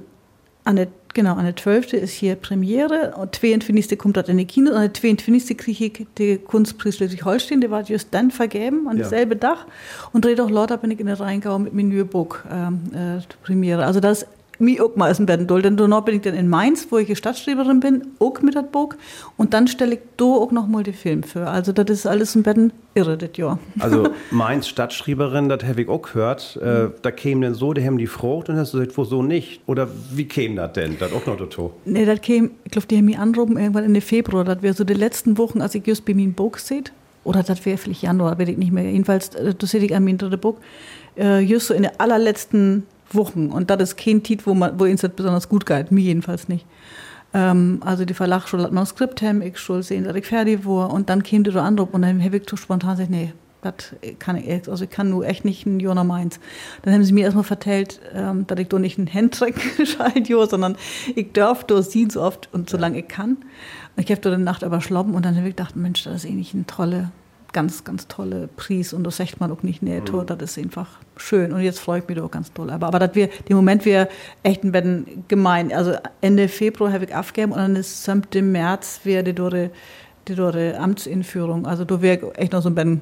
an 0.69 0.75
der, 0.75 0.87
genau, 1.15 1.33
an 1.33 1.45
der 1.45 1.55
12. 1.55 1.93
ist 1.93 2.13
hier 2.13 2.35
Premiere 2.35 3.15
und 3.17 3.35
22. 3.35 3.97
kommt 3.97 4.17
dort 4.17 4.29
in 4.29 4.37
die 4.37 4.45
Kino. 4.45 4.71
An 4.71 4.81
der 4.81 4.93
22. 4.93 5.57
kriege 5.57 5.85
ich 5.85 6.07
den 6.17 6.45
Kunstpreis 6.45 6.97
Schleswig-Holstein, 6.97 7.59
der 7.59 7.71
war 7.71 7.81
just 7.81 8.09
dann 8.11 8.29
vergeben, 8.29 8.87
an 8.87 8.97
ja. 8.97 9.03
dasselbe 9.03 9.35
Dach. 9.35 9.65
Und 10.13 10.25
drehe 10.25 10.41
auch 10.41 10.49
lauter 10.49 10.77
bin 10.77 10.91
ich 10.91 10.99
in 10.99 11.07
der 11.07 11.19
Rheingau 11.19 11.57
mit 11.57 11.73
meinem 11.73 12.07
Buch 12.07 12.37
ähm, 12.51 12.81
äh, 12.93 13.19
Premiere. 13.43 13.83
Also 13.83 13.99
das 13.99 14.27
mir 14.59 14.85
auch 14.85 14.95
mal 14.95 15.09
essen 15.09 15.27
werden 15.27 15.47
soll. 15.47 15.61
Denn 15.61 15.77
danach 15.77 16.01
bin 16.01 16.15
ich 16.15 16.21
dann 16.21 16.35
in 16.35 16.47
Mainz, 16.47 16.87
wo 16.89 16.97
ich 16.97 17.17
Stadtschreiberin 17.17 17.79
bin, 17.79 18.07
auch 18.19 18.41
mit 18.41 18.55
dem 18.55 18.67
Buch. 18.71 18.93
Und 19.37 19.53
dann 19.53 19.67
stelle 19.67 19.95
ich 19.95 20.01
da 20.17 20.25
auch 20.25 20.51
noch 20.51 20.67
mal 20.67 20.83
den 20.83 20.93
Film 20.93 21.23
für. 21.23 21.47
Also 21.47 21.71
das 21.71 21.89
ist 21.89 22.05
alles 22.05 22.35
ein 22.35 22.43
bisschen 22.43 22.73
irre, 22.93 23.17
das 23.17 23.29
Jahr. 23.35 23.59
Also 23.79 24.09
Mainz 24.31 24.67
Stadtschreiberin, 24.67 25.49
das 25.49 25.63
habe 25.63 25.81
ich 25.81 25.89
auch 25.89 26.01
gehört. 26.01 26.57
Äh, 26.61 26.89
da 27.01 27.11
käme 27.11 27.45
denn 27.45 27.55
so, 27.55 27.73
die 27.73 27.85
haben 27.85 27.97
die 27.97 28.07
Frucht 28.07 28.49
und 28.49 28.57
hast 28.57 28.73
du 28.73 28.79
gesagt, 28.79 28.97
wo 28.97 29.03
so 29.03 29.23
nicht? 29.23 29.61
Oder 29.65 29.87
wie 30.11 30.25
käme 30.25 30.55
das 30.55 30.73
denn? 30.73 30.97
Das 30.99 31.11
auch 31.13 31.25
noch 31.25 31.37
dazu? 31.37 31.71
Nee, 31.85 32.05
das 32.05 32.21
käme, 32.21 32.51
ich 32.65 32.71
glaube, 32.71 32.87
die 32.87 32.97
haben 32.97 33.05
mich 33.05 33.17
angerufen 33.17 33.57
irgendwann 33.57 33.85
Ende 33.85 34.01
Februar. 34.01 34.43
Das 34.43 34.61
wäre 34.61 34.73
so 34.73 34.83
die 34.83 34.93
letzten 34.93 35.37
Wochen, 35.37 35.61
als 35.61 35.75
ich 35.75 35.85
just 35.87 36.05
bei 36.05 36.13
meinem 36.13 36.33
Buch 36.33 36.57
sehe. 36.57 36.83
Oder 37.23 37.43
das 37.43 37.65
wäre 37.65 37.77
vielleicht 37.77 38.03
Januar, 38.03 38.39
weiß 38.39 38.49
ich 38.49 38.57
nicht 38.57 38.71
mehr. 38.71 38.89
Jedenfalls, 38.89 39.29
das 39.29 39.69
sehe 39.69 39.81
ich 39.81 39.95
an 39.95 40.03
meinem 40.03 40.17
dritten 40.17 40.39
Buch. 40.39 40.55
Äh, 41.17 41.39
just 41.39 41.67
so 41.67 41.73
in 41.73 41.83
den 41.83 41.91
allerletzten 41.99 42.83
Wochen. 43.15 43.49
Und 43.49 43.69
das 43.69 43.81
ist 43.81 43.97
kein 43.97 44.23
Titel, 44.23 44.43
wo, 44.45 44.53
man, 44.53 44.79
wo 44.79 44.85
uns 44.85 45.01
das 45.01 45.11
besonders 45.11 45.49
gut 45.49 45.65
geht, 45.65 45.91
mir 45.91 46.01
jedenfalls 46.01 46.47
nicht. 46.47 46.65
Ähm, 47.33 47.79
also 47.83 48.05
die 48.05 48.13
Verlag 48.13 48.47
schon 48.47 48.61
das 48.61 48.71
Manuskript 48.71 49.21
haben, 49.21 49.41
ich 49.41 49.57
schon 49.57 49.83
sehen, 49.83 50.03
dass 50.03 50.15
ich 50.15 50.25
fertig 50.25 50.65
war. 50.65 50.91
Und 50.91 51.09
dann 51.09 51.23
kam 51.23 51.43
der 51.43 51.55
Anruf 51.57 51.89
und 51.91 52.01
dann 52.01 52.23
habe 52.23 52.37
ich 52.37 52.43
spontan 52.59 52.91
gesagt, 52.91 53.11
nee, 53.11 53.33
das 53.61 53.73
kann 54.19 54.37
ich 54.37 54.47
echt, 54.47 54.69
also 54.69 54.85
ich 54.85 54.89
kann 54.89 55.09
nur 55.09 55.27
echt 55.27 55.43
nicht 55.43 55.65
ein 55.65 55.79
Jona 55.79 56.03
Mainz. 56.03 56.39
Dann 56.81 56.93
haben 56.93 57.03
sie 57.03 57.11
mir 57.11 57.25
erstmal 57.25 57.43
vertellt, 57.43 57.99
ähm, 58.13 58.47
dass 58.47 58.57
ich 58.57 58.69
doch 58.69 58.79
nicht 58.79 58.97
einen 58.97 59.13
Handtrack 59.13 59.55
schalte, 59.83 60.47
sondern 60.47 60.77
ich 61.15 61.33
darf 61.33 61.65
doch 61.65 61.81
sehen 61.81 62.09
so 62.09 62.21
oft 62.21 62.47
und 62.53 62.69
solange 62.69 62.99
ich 62.99 63.07
kann. 63.07 63.37
Und 63.95 64.03
ich 64.03 64.11
habe 64.11 64.21
da 64.21 64.35
die 64.35 64.41
Nacht 64.41 64.63
aber 64.63 64.81
schloppen 64.81 65.13
und 65.13 65.25
dann 65.25 65.35
habe 65.35 65.49
ich 65.49 65.55
gedacht, 65.55 65.75
Mensch, 65.75 66.03
das 66.03 66.23
ist 66.23 66.25
eh 66.25 66.33
nicht 66.33 66.53
eine 66.53 66.65
tolle 66.67 67.11
ganz, 67.53 67.83
ganz 67.83 68.07
tolle 68.07 68.47
Pries 68.55 68.93
und 68.93 69.03
das 69.03 69.17
sagt 69.17 69.39
man 69.39 69.51
auch 69.51 69.63
nicht 69.63 69.81
netto, 69.81 70.21
mhm. 70.21 70.25
das 70.25 70.41
ist 70.41 70.57
einfach 70.57 70.87
schön 71.17 71.51
und 71.51 71.61
jetzt 71.61 71.79
freue 71.79 71.99
ich 71.99 72.07
mich 72.07 72.17
doch 72.17 72.29
ganz 72.29 72.53
toll. 72.53 72.69
Aber, 72.69 72.87
aber 72.87 72.99
dass 72.99 73.15
wir, 73.15 73.27
dem 73.27 73.55
Moment 73.55 73.85
wir 73.85 74.07
echt 74.43 74.63
ein 74.63 74.71
bisschen 74.71 75.25
gemein, 75.27 75.73
also 75.73 75.95
Ende 76.21 76.47
Februar 76.47 76.91
habe 76.91 77.05
ich 77.05 77.15
abgegeben 77.15 77.51
und 77.51 77.59
dann 77.59 77.75
ist 77.75 78.07
im 78.07 78.51
März 78.51 79.01
die 79.03 79.33
dore, 79.33 79.71
die 80.27 80.35
dore 80.35 80.77
Amtsinführung, 80.77 81.65
also 81.65 81.85
da 81.85 82.01
wäre 82.01 82.33
echt 82.35 82.53
noch 82.53 82.61
so 82.61 82.69
ein 82.69 82.75
bisschen 82.75 83.01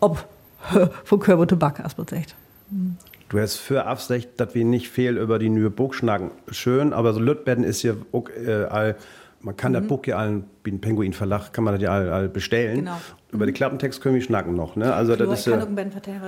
ob 0.00 0.26
von 1.04 1.20
Körper 1.20 1.46
Tobak, 1.46 1.80
erstmal 1.80 2.06
gesagt. 2.06 2.34
Mhm. 2.70 2.96
Du 3.28 3.40
hast 3.40 3.56
für 3.56 3.86
Absicht, 3.86 4.28
dass 4.36 4.54
wir 4.54 4.64
nicht 4.64 4.88
viel 4.88 5.16
über 5.16 5.38
die 5.38 5.48
neue 5.48 5.70
Burg 5.70 5.94
schnacken. 5.94 6.30
Schön, 6.50 6.92
aber 6.92 7.12
so 7.14 7.20
Lütbetten 7.20 7.64
ist 7.64 7.82
ja 7.82 7.94
auch 8.12 8.28
äh, 8.28 8.64
all 8.64 8.96
man 9.44 9.56
kann 9.56 9.72
mhm. 9.72 9.76
das 9.76 9.86
Buch 9.86 10.06
ja 10.06 10.16
allen, 10.16 10.44
wie 10.64 10.70
ein 10.70 10.80
Penguin 10.80 11.12
Verlag, 11.12 11.52
kann 11.52 11.64
man 11.64 11.74
das 11.74 11.82
ja 11.82 11.90
all, 11.90 12.10
all 12.10 12.28
bestellen. 12.28 12.76
Genau. 12.76 12.96
Über 13.34 13.46
den 13.46 13.54
Klappentext 13.54 14.00
können 14.00 14.14
wir 14.14 14.22
schnacken 14.22 14.54
noch. 14.54 14.76
Ne? 14.76 14.94
Also, 14.94 15.14
Klar, 15.16 15.28
das 15.28 15.40
ist, 15.40 15.46
ja, 15.46 15.66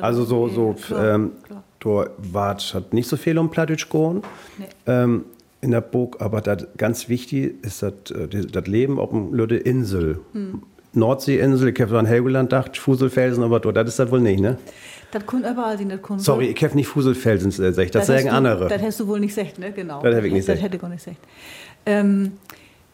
also 0.01 0.25
so, 0.25 0.49
so 0.49 0.75
ähm, 0.97 1.31
da 1.81 2.57
hat 2.75 2.92
nicht 2.92 3.09
so 3.09 3.16
viel 3.16 3.38
um 3.38 3.49
Plattdeutsch 3.49 3.88
gehauen. 3.88 4.23
Nee. 4.59 4.64
Ähm, 4.87 5.25
in 5.61 5.71
der 5.71 5.81
Burg, 5.81 6.21
aber 6.21 6.40
das 6.40 6.66
ganz 6.77 7.09
wichtig 7.09 7.64
ist 7.64 7.83
das, 7.83 7.92
äh, 8.11 8.61
Leben 8.66 8.99
auf 8.99 9.11
dem 9.11 9.33
Lütte 9.33 9.57
Insel. 9.57 10.21
Hm. 10.33 10.62
Nordseeinsel, 10.92 11.69
ich 11.69 11.81
habe 11.81 11.99
an 11.99 12.07
Helgoland 12.07 12.51
gedacht, 12.51 12.77
Fuselfelsen, 12.77 13.45
aber 13.45 13.61
dort, 13.61 13.77
das 13.77 13.88
ist 13.88 13.99
das 13.99 14.11
wohl 14.11 14.21
nicht, 14.21 14.40
ne? 14.40 14.59
Das 15.12 15.25
kommt 15.27 15.47
überall 15.47 15.79
sein, 15.79 15.88
das 15.88 16.03
kommt. 16.03 16.23
Sorry, 16.23 16.47
ich 16.47 16.64
habe 16.64 16.75
nicht 16.75 16.88
Fuselfelsen 16.88 17.51
gesagt, 17.51 17.77
das, 17.95 18.07
das 18.07 18.07
sagen 18.07 18.31
andere. 18.31 18.69
Das 18.69 18.83
hättest 18.83 19.01
du 19.01 19.07
wohl 19.07 19.21
nicht 19.21 19.37
gesagt, 19.37 19.59
ne? 19.59 19.71
Genau. 19.73 20.03
Das 20.03 20.14
hätte 20.14 20.27
ich 20.27 20.33
nicht 20.33 20.42
gesagt. 20.42 20.59
Das 20.59 20.64
hätte 20.64 20.77
ich 20.77 20.83
gar 20.83 20.88
nicht 20.88 21.05
gesagt. 21.05 21.21
Ähm, 21.85 22.33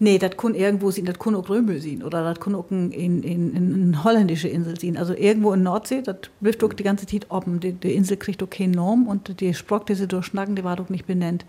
Nee, 0.02 0.18
das 0.18 0.36
kann 0.36 0.56
irgendwo 0.56 0.90
sein, 0.90 1.04
das 1.04 1.16
kann 1.16 1.36
auch 1.36 1.48
Römel 1.48 1.80
sein 1.80 2.02
oder 2.02 2.24
das 2.24 2.40
kann 2.40 2.56
auch 2.56 2.68
in, 2.72 2.90
in, 2.90 3.22
in, 3.22 3.54
in 3.54 4.02
holländische 4.02 4.48
Insel 4.48 4.76
sein. 4.76 4.96
Also 4.96 5.14
irgendwo 5.14 5.52
in 5.52 5.62
Nordsee, 5.62 6.02
das 6.02 6.16
bleibt 6.40 6.64
auch 6.64 6.72
die 6.72 6.82
ganze 6.82 7.06
Zeit 7.06 7.30
oben. 7.30 7.60
Die, 7.60 7.72
die 7.72 7.94
Insel 7.94 8.16
kriegt 8.16 8.42
auch 8.42 8.50
keinen 8.50 8.72
Norm 8.72 9.06
und 9.06 9.38
die 9.38 9.54
Sprock, 9.54 9.86
die 9.86 9.94
sie 9.94 10.08
durchschnacken, 10.08 10.56
die 10.56 10.64
war 10.64 10.74
doch 10.74 10.88
nicht 10.88 11.06
benannt. 11.06 11.46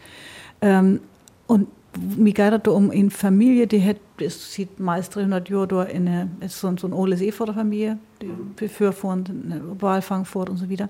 Ähm, 0.62 1.00
und 1.48 1.68
mir 2.16 2.32
geht 2.32 2.68
es 2.68 2.72
um 2.72 2.92
eine 2.92 3.10
Familie, 3.10 3.66
die 3.66 3.84
hat, 3.84 3.98
es 4.20 4.54
sieht 4.54 4.80
meist 4.80 5.16
300 5.16 5.50
Jahre 5.50 5.68
da 5.68 5.84
in 5.86 6.08
eine, 6.08 6.30
ist 6.42 6.60
so, 6.60 6.72
so 6.78 6.86
eine 6.86 6.96
Ole 6.96 7.18
Seeforder 7.18 7.56
Familie, 7.56 7.98
die 8.22 8.68
für 8.68 8.92
vor 8.92 9.18
Walfang 9.80 10.26
fort 10.26 10.52
und 10.52 10.58
so 10.58 10.70
wieder. 10.70 10.90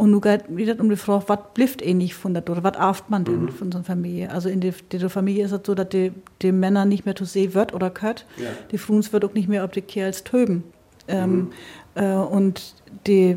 Und 0.00 0.12
nun 0.12 0.22
geht 0.22 0.44
wieder 0.48 0.80
um 0.80 0.88
die 0.88 0.96
Frage, 0.96 1.24
was 1.26 1.40
bleibt 1.52 1.86
eigentlich 1.86 2.14
von 2.14 2.32
der 2.32 2.48
oder 2.48 2.64
was 2.64 2.78
aft 2.78 3.10
man 3.10 3.22
denn 3.26 3.42
mhm. 3.42 3.48
von 3.50 3.70
so 3.70 3.76
einer 3.76 3.84
Familie? 3.84 4.30
Also 4.30 4.48
in 4.48 4.62
der, 4.62 4.72
der 4.90 5.10
Familie 5.10 5.44
ist 5.44 5.52
es 5.52 5.60
so, 5.62 5.74
dass 5.74 5.90
die, 5.90 6.12
die 6.40 6.52
Männer 6.52 6.86
nicht 6.86 7.04
mehr 7.04 7.14
zu 7.14 7.26
sehen 7.26 7.52
wird 7.52 7.74
oder 7.74 7.90
gehört. 7.90 8.24
Ja. 8.38 8.46
Die 8.70 8.78
Frauen 8.78 9.04
wird 9.12 9.26
auch 9.26 9.34
nicht 9.34 9.46
mehr 9.46 9.62
ob 9.62 9.72
die 9.72 9.82
Kerls 9.82 10.24
töben. 10.24 10.64
Ähm, 11.06 11.34
mhm. 11.34 11.50
äh, 11.96 12.14
und 12.14 12.76
die, 13.06 13.36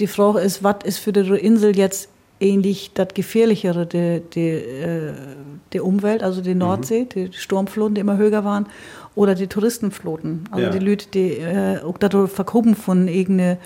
die 0.00 0.06
Frage 0.06 0.40
ist, 0.40 0.62
was 0.62 0.84
ist 0.84 0.98
für 0.98 1.14
die 1.14 1.20
Insel 1.30 1.74
jetzt 1.74 2.10
ähnlich 2.40 2.90
das 2.92 3.08
Gefährlichere 3.14 3.86
der 3.86 4.20
die, 4.20 4.50
äh, 4.50 5.14
die 5.72 5.80
Umwelt, 5.80 6.22
also 6.22 6.42
die 6.42 6.54
Nordsee, 6.54 7.04
mhm. 7.04 7.08
die 7.08 7.32
Sturmfloten, 7.32 7.94
die 7.94 8.02
immer 8.02 8.18
höher 8.18 8.44
waren, 8.44 8.66
oder 9.14 9.34
die 9.34 9.46
Touristenfloten, 9.46 10.44
also 10.50 10.66
ja. 10.66 10.70
die 10.72 10.78
Leute, 10.78 11.06
die 11.08 11.38
äh, 11.38 11.78
auch 11.82 11.96
dadurch 11.96 12.30
verkoben 12.30 12.74
von 12.74 13.08
irgendeiner 13.08 13.56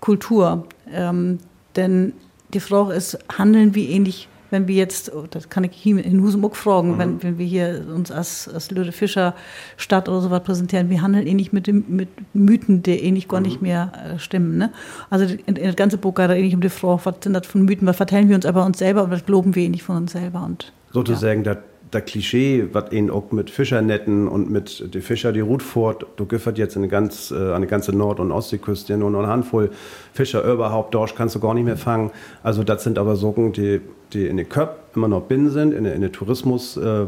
Kultur. 0.00 0.66
Ähm, 0.92 1.38
denn 1.76 2.12
die 2.54 2.60
Frage 2.60 2.92
ist, 2.92 3.18
handeln 3.36 3.74
wir 3.74 3.88
ähnlich 3.88 4.28
wenn 4.50 4.68
wir 4.68 4.76
jetzt, 4.76 5.12
oh, 5.14 5.24
das 5.28 5.48
kann 5.48 5.64
ich 5.64 5.72
hier 5.72 6.04
in 6.04 6.22
Husemuck 6.22 6.56
fragen, 6.56 6.92
mhm. 6.92 6.98
wenn, 6.98 7.22
wenn 7.22 7.38
wir 7.38 7.46
hier 7.46 7.84
uns 7.94 8.10
als, 8.10 8.48
als 8.48 8.70
Lüde 8.70 8.92
Fischer 8.92 9.34
Stadt 9.76 10.08
oder 10.08 10.20
sowas 10.20 10.42
präsentieren, 10.42 10.90
wir 10.90 11.02
handeln 11.02 11.26
ähnlich 11.26 11.52
mit, 11.52 11.66
dem, 11.66 11.84
mit 11.88 12.08
Mythen, 12.34 12.82
die 12.82 12.92
ähnlich 12.92 13.28
gar 13.28 13.40
mhm. 13.40 13.46
nicht 13.46 13.62
mehr 13.62 13.92
äh, 14.14 14.18
stimmen. 14.18 14.56
Ne? 14.56 14.72
Also 15.10 15.24
in, 15.24 15.56
in 15.56 15.64
das 15.66 15.76
ganze 15.76 15.98
Buch 15.98 16.14
geht 16.14 16.30
ähnlich 16.30 16.54
um 16.54 16.60
die 16.60 16.68
Frage, 16.68 17.00
was 17.04 17.16
sind 17.22 17.32
das 17.32 17.46
für 17.46 17.58
Mythen, 17.58 17.86
was 17.86 17.96
verteilen 17.96 18.28
wir 18.28 18.36
uns 18.36 18.46
aber 18.46 18.64
uns 18.64 18.78
selber 18.78 19.04
und 19.04 19.10
was 19.10 19.24
glauben 19.26 19.54
wir 19.54 19.64
ähnlich 19.64 19.82
von 19.82 19.96
uns 19.96 20.12
selber. 20.12 20.44
Und, 20.44 20.72
Sozusagen 20.92 21.44
ja. 21.44 21.54
das 21.54 21.64
der 21.96 22.02
Klischee, 22.02 22.68
was 22.72 22.92
ihn 22.92 23.10
auch 23.10 23.32
mit 23.32 23.50
Fischernetten 23.50 24.28
und 24.28 24.50
mit 24.50 24.94
den 24.94 25.02
Fischer 25.02 25.32
die 25.32 25.40
Rut 25.40 25.62
fort, 25.62 26.06
du 26.16 26.26
giffert 26.26 26.58
jetzt 26.58 26.76
eine, 26.76 26.88
ganz, 26.88 27.30
äh, 27.30 27.52
eine 27.52 27.66
ganze 27.66 27.92
Nord- 27.96 28.20
und 28.20 28.30
Ostseeküste 28.30 28.96
nur 28.96 29.10
noch 29.10 29.20
eine 29.20 29.28
Handvoll 29.28 29.70
Fischer 30.12 30.44
überhaupt, 30.44 30.94
Dorsch 30.94 31.14
kannst 31.14 31.34
du 31.34 31.40
gar 31.40 31.54
nicht 31.54 31.64
mehr 31.64 31.76
fangen. 31.76 32.10
Also 32.42 32.62
das 32.62 32.84
sind 32.84 32.98
aber 32.98 33.16
Socken, 33.16 33.52
die, 33.52 33.80
die 34.12 34.26
in 34.26 34.36
den 34.36 34.48
Köp 34.48 34.78
immer 34.94 35.08
noch 35.08 35.22
binnen 35.22 35.50
sind, 35.50 35.72
in 35.72 35.84
den 35.84 36.12
Tourismus, 36.12 36.76
äh, 36.76 36.80
äh, 36.80 37.06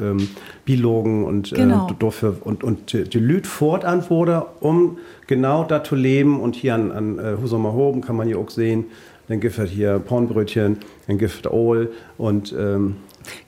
ähm, 0.00 0.28
Bilogen 0.64 1.24
und, 1.24 1.52
äh, 1.52 1.56
genau. 1.56 1.88
dafür, 1.98 2.36
und, 2.40 2.64
und 2.64 2.92
die, 2.92 3.04
die 3.04 3.18
Lüd 3.18 3.46
fortantworten, 3.46 4.42
um 4.60 4.98
genau 5.26 5.64
da 5.64 5.82
zu 5.84 5.94
leben 5.94 6.40
und 6.40 6.56
hier 6.56 6.74
an, 6.74 6.92
an 6.92 7.18
äh, 7.18 7.36
Husumer 7.40 7.72
Hoben 7.72 8.00
kann 8.00 8.16
man 8.16 8.26
hier 8.26 8.38
auch 8.38 8.50
sehen, 8.50 8.86
dann 9.28 9.40
gibt 9.40 9.58
es 9.58 9.70
hier 9.70 9.98
Pornbrötchen, 9.98 10.78
dann 11.06 11.18
gibt 11.18 11.32
es 11.44 11.50
Ohl 11.50 11.92
und 12.16 12.54
ähm, 12.58 12.96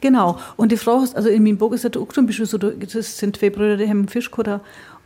Genau. 0.00 0.38
Und 0.56 0.72
die 0.72 0.76
Frau 0.76 0.98
also 1.14 1.28
in 1.28 1.42
meinem 1.42 1.56
Buch 1.56 1.72
ist 1.72 1.84
das 1.84 1.96
auch 1.96 2.08
zum 2.08 2.26
Beispiel 2.26 2.46
so, 2.46 2.58
das 2.58 3.18
sind 3.18 3.36
zwei 3.36 3.50
Brüder, 3.50 3.76
die 3.76 3.88
haben 3.88 4.00
einen 4.00 4.08
Fischkutter 4.08 4.60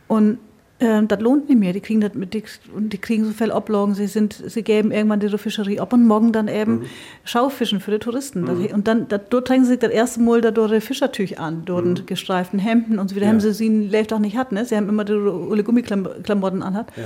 und 0.07 0.37
äh, 0.79 1.01
das 1.03 1.19
lohnt 1.21 1.47
nicht 1.47 1.59
mehr. 1.59 1.73
Die 1.73 1.79
kriegen 1.79 2.01
das 2.01 2.13
mit, 2.13 2.33
die, 2.33 2.43
und 2.75 2.91
die 2.91 2.97
kriegen 2.97 3.25
so 3.25 3.31
viel 3.31 3.51
Ablagen. 3.51 3.93
Sie 3.93 4.07
sind, 4.07 4.33
sie 4.33 4.63
geben 4.63 4.91
irgendwann 4.91 5.19
die 5.19 5.29
Fischerie 5.37 5.79
ab 5.79 5.93
und 5.93 6.05
morgen 6.05 6.31
dann 6.31 6.47
eben 6.47 6.79
mhm. 6.79 6.85
Schaufischen 7.23 7.79
für 7.79 7.91
die 7.91 7.99
Touristen. 7.99 8.41
Mhm. 8.41 8.65
und 8.73 8.87
dann, 8.87 9.07
das, 9.07 9.21
dort 9.29 9.47
tragen 9.47 9.65
sie 9.65 9.77
das 9.77 9.91
erste 9.91 10.19
Mal 10.21 10.41
da 10.41 10.51
durch 10.51 10.83
Fischertüch 10.83 11.39
an, 11.39 11.63
dort 11.65 11.85
mhm. 11.85 12.05
gestreiften 12.05 12.59
Hemden 12.59 12.99
und 12.99 13.09
so 13.09 13.15
wieder. 13.15 13.25
Ja. 13.25 13.31
Haben 13.31 13.39
sie 13.39 13.53
sie 13.53 13.67
einen 13.67 13.89
Lebtag 13.89 14.19
nicht 14.19 14.35
hat, 14.35 14.51
ne? 14.51 14.65
Sie 14.65 14.75
haben 14.75 14.89
immer 14.89 15.05
die 15.05 15.63
Gummiklamotten 15.63 16.61
anhat. 16.61 16.87
Ja. 16.97 17.03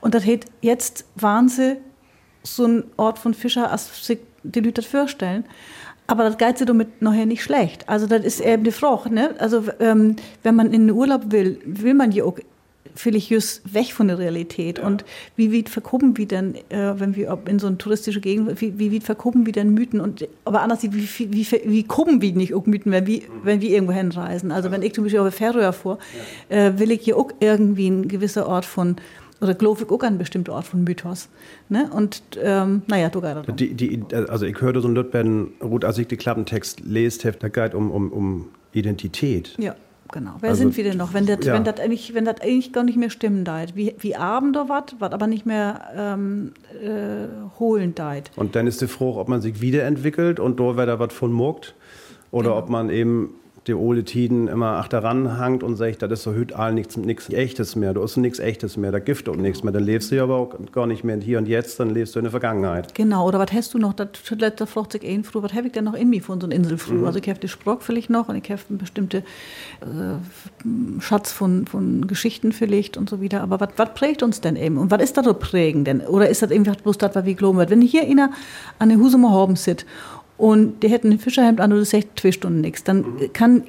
Und 0.00 0.14
das 0.14 0.26
hat 0.26 0.40
jetzt 0.60 1.04
waren 1.14 1.48
sie 1.48 1.76
so 2.42 2.66
ein 2.66 2.84
Ort 2.96 3.18
von 3.18 3.34
Fischer, 3.34 3.70
als 3.70 4.06
sich 4.06 4.18
die 4.42 4.60
Leute 4.60 4.82
das 4.82 4.86
vorstellen. 4.86 5.44
Aber 6.06 6.24
das 6.24 6.36
geht 6.36 6.58
sich 6.58 6.66
damit 6.66 7.00
nachher 7.00 7.26
nicht 7.26 7.42
schlecht. 7.42 7.88
Also 7.88 8.06
das 8.06 8.24
ist 8.24 8.40
eben 8.40 8.64
die 8.64 8.72
Frage. 8.72 9.12
Ne? 9.12 9.34
Also 9.38 9.64
ähm, 9.80 10.16
wenn 10.42 10.56
man 10.56 10.66
in 10.66 10.88
den 10.88 10.90
Urlaub 10.90 11.30
will, 11.30 11.60
will 11.64 11.94
man 11.94 12.12
ja 12.12 12.24
auch 12.24 12.38
vielleicht 12.94 13.30
just 13.30 13.72
weg 13.72 13.92
von 13.92 14.08
der 14.08 14.18
Realität. 14.18 14.78
Ja. 14.78 14.86
Und 14.86 15.04
wie 15.36 15.52
weit 15.52 15.68
verkuppen 15.68 16.16
wir 16.16 16.26
denn, 16.26 16.54
äh, 16.68 16.94
wenn 16.98 17.16
wir 17.16 17.38
in 17.46 17.58
so 17.58 17.66
eine 17.66 17.78
touristische 17.78 18.20
Gegend, 18.20 18.60
wie, 18.60 18.78
wie 18.78 18.92
weit 18.92 19.04
verkuppen 19.04 19.46
wir 19.46 19.52
denn 19.52 19.72
Mythen? 19.72 20.00
Und, 20.00 20.28
aber 20.44 20.62
anders, 20.62 20.82
wie, 20.82 20.92
wie, 20.92 21.32
wie, 21.32 21.46
wie 21.64 21.84
kuppen 21.84 22.20
wir 22.20 22.32
nicht 22.32 22.54
auch 22.54 22.66
Mythen, 22.66 22.92
wenn 22.92 23.06
wir, 23.06 23.20
mhm. 23.20 23.24
wenn 23.44 23.60
wir 23.60 23.70
irgendwo 23.70 23.92
hinreisen? 23.92 24.52
Also 24.52 24.70
wenn 24.70 24.82
ich 24.82 24.94
zum 24.94 25.04
Beispiel 25.04 25.20
auf 25.20 25.34
Färöer 25.34 25.72
fuhr, 25.72 25.98
ja. 26.50 26.66
äh, 26.66 26.78
will 26.78 26.90
ich 26.90 27.02
hier 27.02 27.16
auch 27.16 27.30
irgendwie 27.40 27.88
ein 27.88 28.08
gewisser 28.08 28.46
Ort 28.46 28.64
von 28.64 28.96
oder 29.42 29.56
ich 29.60 29.90
auch 29.90 30.02
an 30.02 30.18
bestimmte 30.18 30.52
Ort 30.52 30.66
von 30.66 30.84
Mythos. 30.84 31.28
Ne? 31.68 31.90
Und 31.92 32.22
ähm, 32.40 32.82
naja, 32.86 33.08
du 33.08 33.20
gerade. 33.20 33.52
Die, 33.52 33.74
die, 33.74 34.02
also 34.28 34.46
ich 34.46 34.60
hörte 34.60 34.80
so 34.80 34.88
ein 34.88 34.94
Lütben, 34.94 35.52
Ruth, 35.60 35.84
als 35.84 35.98
ich 35.98 36.06
den 36.06 36.18
Klappentext 36.18 36.80
lese, 36.80 37.32
da 37.32 37.48
geht 37.48 37.74
um, 37.74 37.90
um, 37.90 38.12
um 38.12 38.48
Identität. 38.72 39.54
Ja. 39.58 39.74
Genau. 40.12 40.32
Wer 40.40 40.50
also, 40.50 40.60
sind 40.60 40.76
wir 40.76 40.84
denn 40.84 40.98
noch? 40.98 41.14
Wenn 41.14 41.24
das, 41.24 41.38
ja. 41.42 41.54
wenn 41.54 41.64
das 41.64 41.80
eigentlich, 41.80 42.12
wenn 42.12 42.26
das 42.26 42.42
eigentlich 42.42 42.74
gar 42.74 42.84
nicht 42.84 42.98
mehr 42.98 43.08
stimmen 43.08 43.46
deit, 43.46 43.74
wie, 43.76 43.94
wie 43.98 44.14
Abend 44.14 44.58
oder 44.58 44.68
was, 44.68 44.94
was 44.98 45.10
aber 45.10 45.26
nicht 45.26 45.46
mehr 45.46 45.80
ähm, 45.96 46.52
äh, 46.82 47.28
holen 47.58 47.94
deit. 47.94 48.30
Und 48.36 48.54
dann 48.54 48.66
ist 48.66 48.82
die 48.82 48.88
Frage, 48.88 49.16
ob 49.16 49.28
man 49.28 49.40
sich 49.40 49.62
wiederentwickelt 49.62 50.38
und 50.38 50.60
da 50.60 50.76
wäre 50.76 50.86
da 50.86 50.98
was 50.98 51.14
von 51.14 51.32
muckt 51.32 51.74
oder 52.30 52.50
genau. 52.50 52.58
ob 52.58 52.68
man 52.68 52.90
eben 52.90 53.30
die 53.66 53.74
Ole 53.74 54.02
Tiden 54.02 54.48
immer 54.48 54.72
achteran 54.78 55.38
hangt 55.38 55.62
und 55.62 55.76
sagt, 55.76 56.02
das 56.02 56.10
ist 56.10 56.22
so 56.24 56.32
hüt 56.34 56.52
all 56.52 56.74
nichts, 56.74 56.96
nichts 56.96 57.28
Echtes 57.30 57.76
mehr, 57.76 57.94
du 57.94 58.02
hast 58.02 58.16
nichts 58.16 58.40
Echtes 58.40 58.76
mehr, 58.76 58.90
da 58.90 58.98
Gift 58.98 59.28
und 59.28 59.40
nichts 59.40 59.62
mehr, 59.62 59.72
dann 59.72 59.84
lebst 59.84 60.10
du 60.10 60.16
ja 60.16 60.24
aber 60.24 60.36
auch 60.36 60.54
gar 60.72 60.86
nicht 60.88 61.04
mehr 61.04 61.16
hier 61.18 61.38
und 61.38 61.46
jetzt, 61.46 61.78
dann 61.78 61.90
lebst 61.90 62.14
du 62.14 62.18
in 62.18 62.24
der 62.24 62.32
Vergangenheit. 62.32 62.94
Genau, 62.94 63.26
oder 63.26 63.38
was 63.38 63.52
hast 63.52 63.74
du 63.74 63.78
noch, 63.78 63.92
das 63.92 64.08
da 64.56 64.66
fragt 64.66 64.92
sich 64.92 65.06
ein 65.06 65.22
früh, 65.22 65.42
was 65.42 65.54
habe 65.54 65.68
ich 65.68 65.72
denn 65.72 65.84
noch 65.84 65.94
in 65.94 66.10
mir 66.10 66.22
von 66.22 66.40
so 66.40 66.46
einer 66.46 66.56
Insel 66.56 66.76
früh? 66.76 66.94
Mhm. 66.94 67.04
Also 67.04 67.20
ich 67.20 67.28
habe 67.28 67.38
die 67.38 67.48
Sprock 67.48 67.82
vielleicht 67.82 68.10
noch 68.10 68.28
und 68.28 68.36
ich 68.36 68.50
habe 68.50 68.60
einen 68.68 68.78
bestimmten 68.78 69.18
äh, 69.18 71.00
Schatz 71.00 71.30
von, 71.30 71.66
von 71.66 72.08
Geschichten 72.08 72.50
vielleicht 72.50 72.96
und 72.96 73.08
so 73.08 73.20
wieder, 73.20 73.42
aber 73.42 73.60
was 73.76 73.94
prägt 73.94 74.24
uns 74.24 74.40
denn 74.40 74.56
eben 74.56 74.76
und 74.76 74.90
was 74.90 75.02
ist 75.02 75.16
da 75.16 75.22
so 75.22 75.34
prägend 75.34 75.86
denn? 75.86 76.00
Oder 76.00 76.28
ist 76.28 76.42
das 76.42 76.50
irgendwie 76.50 76.72
bloß 76.72 76.98
das, 76.98 77.14
was 77.14 77.24
wir 77.24 77.34
glauben 77.34 77.58
wird? 77.58 77.70
Wenn 77.70 77.80
hier 77.80 78.02
einer 78.02 78.30
an 78.80 78.88
den 78.88 79.00
Husumer 79.00 79.30
Horben 79.30 79.54
sitzt 79.54 79.86
und 80.42 80.82
die 80.82 80.88
hätten 80.88 81.12
ein 81.12 81.20
Fischerhemd 81.20 81.60
an 81.60 81.72
und 81.72 81.78
das 81.78 81.90
sagt 81.90 82.18
zwei 82.18 82.32
Stunden 82.32 82.62
nichts. 82.62 82.82
Dann 82.82 83.04
kann, 83.32 83.62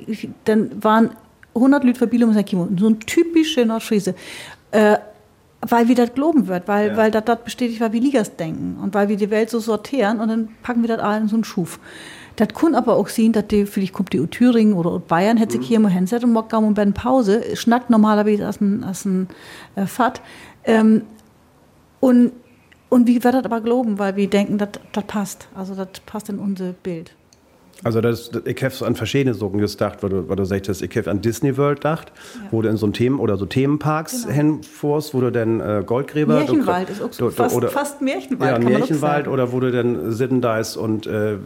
dann 0.45 0.83
waren 0.83 1.11
100 1.53 1.83
Leute 1.83 1.99
verbieten 1.99 2.23
und 2.23 2.33
sagen, 2.33 2.77
so 2.79 2.87
ein 2.87 2.99
typischer 2.99 3.63
Nordfriese. 3.63 4.15
Äh, 4.71 4.97
weil 5.61 5.87
wir 5.87 5.93
das 5.93 6.15
glauben 6.15 6.47
wird, 6.47 6.67
weil, 6.67 6.87
ja. 6.87 6.97
weil 6.97 7.11
das, 7.11 7.23
bestätigt, 7.45 7.79
weil 7.79 7.93
wir 7.93 8.01
Ligas 8.01 8.35
denken 8.35 8.79
und 8.81 8.95
weil 8.95 9.07
wir 9.07 9.17
die 9.17 9.29
Welt 9.29 9.51
so 9.51 9.59
sortieren 9.59 10.19
und 10.19 10.29
dann 10.29 10.49
packen 10.63 10.81
wir 10.81 10.87
das 10.87 10.97
alle 10.97 11.21
in 11.21 11.27
so 11.27 11.35
einen 11.35 11.43
Schuf. 11.43 11.79
Das 12.37 12.47
kann 12.55 12.73
aber 12.73 12.95
auch 12.95 13.07
sehen, 13.07 13.33
dass 13.33 13.45
die, 13.45 13.67
vielleicht 13.67 13.93
kommt 13.93 14.11
die 14.11 14.19
aus 14.19 14.31
Thüringen 14.31 14.73
oder 14.73 14.89
aus 14.89 15.01
Bayern, 15.07 15.37
hätte 15.37 15.51
sich 15.51 15.61
mhm. 15.61 15.65
hier 15.65 15.79
mal 15.79 15.91
hinsetzt 15.91 16.23
und 16.23 16.33
morgen 16.33 16.65
um 16.65 16.75
eine 16.75 16.91
Pause, 16.91 17.55
schnackt 17.55 17.91
normalerweise 17.91 18.49
aus 18.49 18.57
dem, 18.57 18.83
aus 18.83 19.03
dem 19.03 19.27
äh, 19.75 19.85
Fahrt. 19.85 20.21
Ähm, 20.65 21.03
und 21.99 22.31
und 22.93 23.07
wie 23.07 23.23
wird 23.23 23.33
das 23.33 23.45
aber 23.45 23.59
glauben, 23.59 23.97
weil 23.97 24.15
wir 24.15 24.29
denken, 24.29 24.59
das 24.59 24.69
passt. 25.07 25.47
Also 25.55 25.73
das 25.73 25.99
passt 26.05 26.29
in 26.29 26.37
unser 26.37 26.73
Bild. 26.73 27.15
Also 27.83 27.99
das, 27.99 28.31
ich 28.45 28.63
habe 28.63 28.85
an 28.85 28.95
verschiedene 28.95 29.33
Sachen 29.33 29.57
gedacht, 29.57 30.01
weil 30.01 30.09
du, 30.09 30.29
weil 30.29 30.35
du 30.37 30.45
sagst, 30.45 30.81
ich 30.81 30.97
habe 30.97 31.11
an 31.11 31.21
Disney 31.21 31.57
World 31.57 31.79
gedacht, 31.79 32.11
ja. 32.35 32.41
wo 32.51 32.61
du 32.61 32.69
in 32.69 32.77
so 32.77 32.87
Themen 32.87 33.19
oder 33.19 33.35
so 33.37 33.45
Themenparks 33.45 34.23
genau. 34.23 34.33
hinfuhrst, 34.33 35.13
wo 35.13 35.19
du 35.19 35.31
dann 35.31 35.59
äh, 35.59 35.83
Goldgräber... 35.85 36.35
Märchenwald 36.35 36.89
du, 36.89 36.93
ist 36.93 37.01
auch 37.01 37.11
so, 37.11 37.29
fast, 37.29 37.55
oder, 37.55 37.69
fast 37.69 38.01
Märchenwald, 38.01 38.63
Ja, 38.63 38.69
Märchenwald 38.69 39.27
oder 39.27 39.51
wo 39.51 39.59
du 39.59 39.71
dann 39.71 40.11
sitten 40.11 40.39
da 40.39 40.59
ist 40.59 40.77
und 40.77 41.07
äh, 41.07 41.37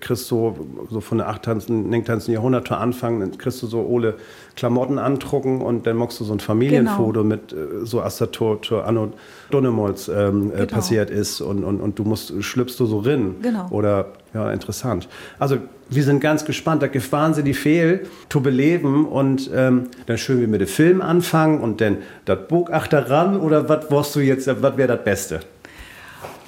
kriegst 0.00 0.28
so, 0.28 0.56
so 0.90 1.00
von 1.00 1.18
der 1.18 1.28
8. 1.28 1.68
9. 1.68 2.04
Jahrhundert 2.28 2.70
anfangen, 2.70 3.20
dann 3.20 3.36
kriegst 3.36 3.60
du 3.62 3.66
so 3.66 3.80
ole 3.80 4.14
Klamotten 4.56 4.98
andrucken 4.98 5.60
und 5.60 5.86
dann 5.86 5.96
machst 5.96 6.20
du 6.20 6.24
so 6.24 6.32
ein 6.32 6.40
Familienfoto 6.40 7.22
genau. 7.22 7.24
mit 7.24 7.52
äh, 7.52 7.84
so 7.84 8.00
als 8.00 8.18
das 8.18 8.30
Tor, 8.30 8.60
Tor 8.62 8.86
Anno 8.86 9.12
Donnemols 9.50 10.08
ähm, 10.08 10.52
äh, 10.52 10.58
genau. 10.58 10.66
passiert 10.66 11.10
ist 11.10 11.40
und, 11.40 11.64
und, 11.64 11.80
und 11.80 11.98
du 11.98 12.04
musst, 12.04 12.32
schlüpfst 12.42 12.76
du 12.78 12.86
so 12.86 12.98
rin. 12.98 13.36
Genau. 13.42 13.66
Oder, 13.70 14.06
ja, 14.34 14.50
interessant. 14.50 15.08
Also, 15.38 15.58
wir 15.88 16.02
sind 16.02 16.20
ganz 16.20 16.44
gespannt. 16.44 16.82
Da 16.82 16.88
gibt 16.88 17.10
wahnsinnig 17.12 17.56
viel 17.56 18.06
zu 18.28 18.40
beleben 18.40 19.06
und 19.06 19.48
ähm, 19.54 19.88
dann 20.06 20.18
schön 20.18 20.40
wie 20.40 20.46
mit 20.48 20.60
dem 20.60 20.66
Film 20.66 21.00
anfangen 21.00 21.60
und 21.60 21.80
dann 21.80 21.98
das 22.24 22.48
Buch 22.48 22.68
ran 22.70 23.38
oder 23.38 23.68
was 23.68 23.90
wirst 23.90 24.16
du 24.16 24.20
jetzt, 24.20 24.48
was 24.60 24.76
wäre 24.76 24.96
das 24.96 25.04
Beste? 25.04 25.40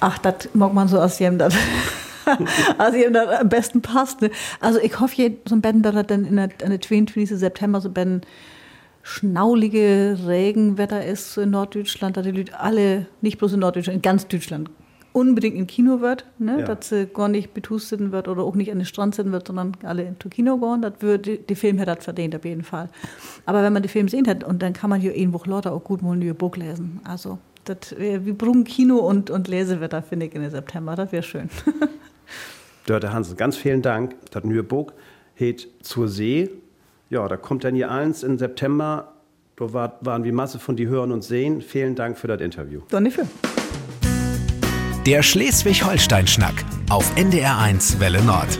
Ach, 0.01 0.17
das 0.17 0.49
mag 0.53 0.73
man 0.73 0.87
so 0.87 0.99
aus 0.99 1.17
jedem, 1.19 1.37
das 1.37 1.55
also 2.77 2.97
das 3.09 3.39
am 3.39 3.47
besten 3.47 3.81
passt. 3.81 4.21
Ne? 4.21 4.31
Also 4.59 4.79
ich 4.79 4.99
hoffe, 4.99 5.37
so 5.47 5.55
ein 5.55 5.61
Ben, 5.61 5.81
dass 5.81 5.95
er 5.95 6.03
dann 6.03 6.25
in 6.25 6.35
der, 6.35 6.49
in 6.61 6.69
der 6.69 6.81
22. 6.81 7.29
September 7.29 7.79
so 7.79 7.89
Ben 7.89 8.21
schnaulige 9.01 10.17
Regenwetter 10.27 11.05
ist 11.05 11.37
in 11.37 11.51
Norddeutschland, 11.51 12.17
dass 12.17 12.25
die 12.25 12.31
Leute 12.31 12.59
alle, 12.59 13.05
nicht 13.21 13.37
bloß 13.37 13.53
in 13.53 13.61
Norddeutschland, 13.61 13.95
in 13.95 14.01
ganz 14.01 14.27
Deutschland 14.27 14.69
unbedingt 15.17 15.55
im 15.55 15.65
Kino 15.65 15.99
wird, 15.99 16.25
ne? 16.37 16.59
Ja. 16.59 16.65
dass 16.65 16.89
sie 16.89 17.07
gar 17.07 17.27
nicht 17.27 17.55
betustet 17.55 18.11
wird 18.11 18.27
oder 18.27 18.43
auch 18.43 18.53
nicht 18.53 18.71
an 18.71 18.77
den 18.77 18.85
Strand 18.85 19.15
sitzen 19.15 19.31
wird, 19.31 19.47
sondern 19.47 19.75
alle 19.81 20.03
ins 20.03 20.19
Kino 20.29 20.57
gehen. 20.57 20.83
Das 20.83 20.93
würde, 20.99 21.37
die 21.37 21.55
Film 21.55 21.79
hätte 21.79 21.95
das 21.95 22.03
verdient, 22.03 22.35
auf 22.35 22.45
jeden 22.45 22.63
Fall. 22.63 22.89
Aber 23.47 23.63
wenn 23.63 23.73
man 23.73 23.81
den 23.81 23.89
Film 23.89 24.07
sehen 24.07 24.27
hat, 24.27 24.43
und 24.43 24.61
dann 24.61 24.73
kann 24.73 24.91
man 24.91 25.01
hier 25.01 25.15
irgendwo 25.15 25.41
lauter 25.49 25.73
auch 25.73 25.83
gut 25.83 26.03
mal 26.03 26.15
ein 26.15 26.35
Buch 26.35 26.55
lesen. 26.55 26.99
Also, 27.03 27.39
das, 27.65 27.97
wir 27.97 28.19
brauchen 28.19 28.63
Kino 28.63 28.97
und, 28.97 29.31
und 29.31 29.47
Lesewetter, 29.47 30.03
finde 30.03 30.27
ich, 30.27 30.35
in 30.35 30.47
September. 30.49 30.95
Das 30.95 31.11
wäre 31.11 31.23
schön. 31.23 31.49
Dörte 32.85 33.11
Hansen, 33.11 33.35
ganz 33.37 33.57
vielen 33.57 33.81
Dank. 33.81 34.15
Das 34.29 34.43
neue 34.43 34.63
Buch 34.63 34.93
heet 35.33 35.67
zur 35.81 36.07
See. 36.07 36.51
Ja, 37.09 37.27
da 37.27 37.37
kommt 37.37 37.63
dann 37.63 37.73
hier 37.73 37.89
eins 37.89 38.21
im 38.21 38.37
September. 38.37 39.13
Da 39.55 39.73
war, 39.73 39.97
waren 40.01 40.23
wie 40.23 40.31
Masse 40.31 40.59
von 40.59 40.75
die 40.75 40.87
hören 40.87 41.11
und 41.11 41.23
sehen. 41.23 41.61
Vielen 41.61 41.95
Dank 41.95 42.19
für 42.19 42.27
das 42.27 42.39
Interview. 42.39 42.81
Doch 42.89 42.99
nicht 42.99 43.15
für. 43.15 43.25
Der 45.07 45.23
Schleswig-Holstein-Schnack 45.23 46.65
auf 46.89 47.09
NDR1 47.15 47.97
Welle 48.01 48.21
Nord. 48.23 48.59